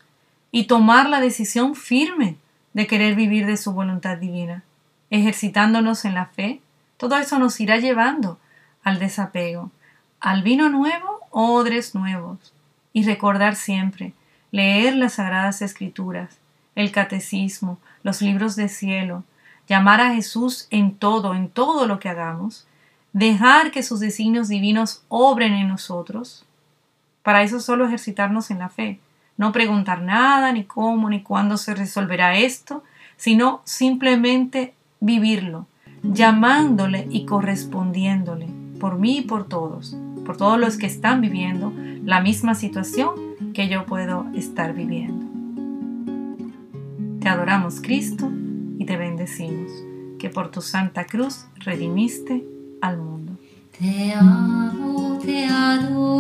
y 0.52 0.66
tomar 0.66 1.10
la 1.10 1.22
decisión 1.22 1.76
firme 1.76 2.38
de 2.74 2.88
querer 2.88 3.16
vivir 3.16 3.46
de 3.46 3.58
su 3.58 3.74
voluntad 3.74 4.18
divina, 4.18 4.64
ejercitándonos 5.10 6.06
en 6.06 6.14
la 6.14 6.28
fe, 6.28 6.62
todo 6.98 7.18
eso 7.18 7.40
nos 7.40 7.60
irá 7.60 7.78
llevando 7.78 8.40
al 8.84 9.00
desapego, 9.00 9.72
al 10.20 10.44
vino 10.44 10.70
nuevo, 10.70 11.20
odres 11.32 11.96
nuevos, 11.96 12.54
y 12.94 13.04
recordar 13.04 13.56
siempre, 13.56 14.14
leer 14.52 14.96
las 14.96 15.14
sagradas 15.14 15.62
escrituras, 15.62 16.38
el 16.76 16.92
catecismo, 16.92 17.80
los 18.04 18.22
libros 18.22 18.56
de 18.56 18.70
cielo, 18.70 19.24
llamar 19.68 20.02
a 20.02 20.14
Jesús 20.14 20.68
en 20.70 20.96
todo, 20.96 21.34
en 21.34 21.50
todo 21.50 21.88
lo 21.88 22.00
que 22.00 22.10
hagamos, 22.10 22.68
dejar 23.14 23.72
que 23.72 23.84
sus 23.84 24.00
designios 24.00 24.48
divinos 24.48 25.04
obren 25.08 25.54
en 25.54 25.68
nosotros. 25.68 26.46
Para 27.24 27.44
eso 27.44 27.60
solo 27.60 27.86
ejercitarnos 27.86 28.52
en 28.52 28.60
la 28.60 28.70
fe, 28.70 29.00
no 29.38 29.52
preguntar 29.52 30.02
nada, 30.02 30.52
ni 30.52 30.66
cómo, 30.66 31.10
ni 31.10 31.22
cuándo 31.22 31.58
se 31.58 31.74
resolverá 31.74 32.36
esto, 32.38 32.84
sino 33.18 33.62
simplemente 33.64 34.74
vivirlo, 35.00 35.68
llamándole 36.04 37.08
y 37.10 37.26
correspondiéndole 37.26 38.48
por 38.80 38.98
mí 38.98 39.20
y 39.20 39.22
por 39.22 39.48
todos, 39.48 39.96
por 40.26 40.38
todos 40.38 40.60
los 40.60 40.78
que 40.78 40.86
están 40.86 41.22
viviendo 41.22 41.74
la 42.04 42.22
misma 42.22 42.56
situación 42.56 43.12
que 43.54 43.68
yo 43.68 43.86
puedo 43.86 44.26
estar 44.36 44.74
viviendo. 44.74 45.26
Te 47.20 47.30
adoramos 47.30 47.82
Cristo 47.82 48.32
y 48.78 48.86
te 48.86 48.98
bendecimos, 48.98 49.72
que 50.18 50.30
por 50.30 50.50
tu 50.50 50.62
Santa 50.62 51.06
Cruz 51.06 51.46
redimiste 51.60 52.44
al 52.82 52.98
mundo. 52.98 53.34
Te 53.78 54.14
amo, 54.14 55.20
te 55.24 55.46
adoro, 55.46 56.11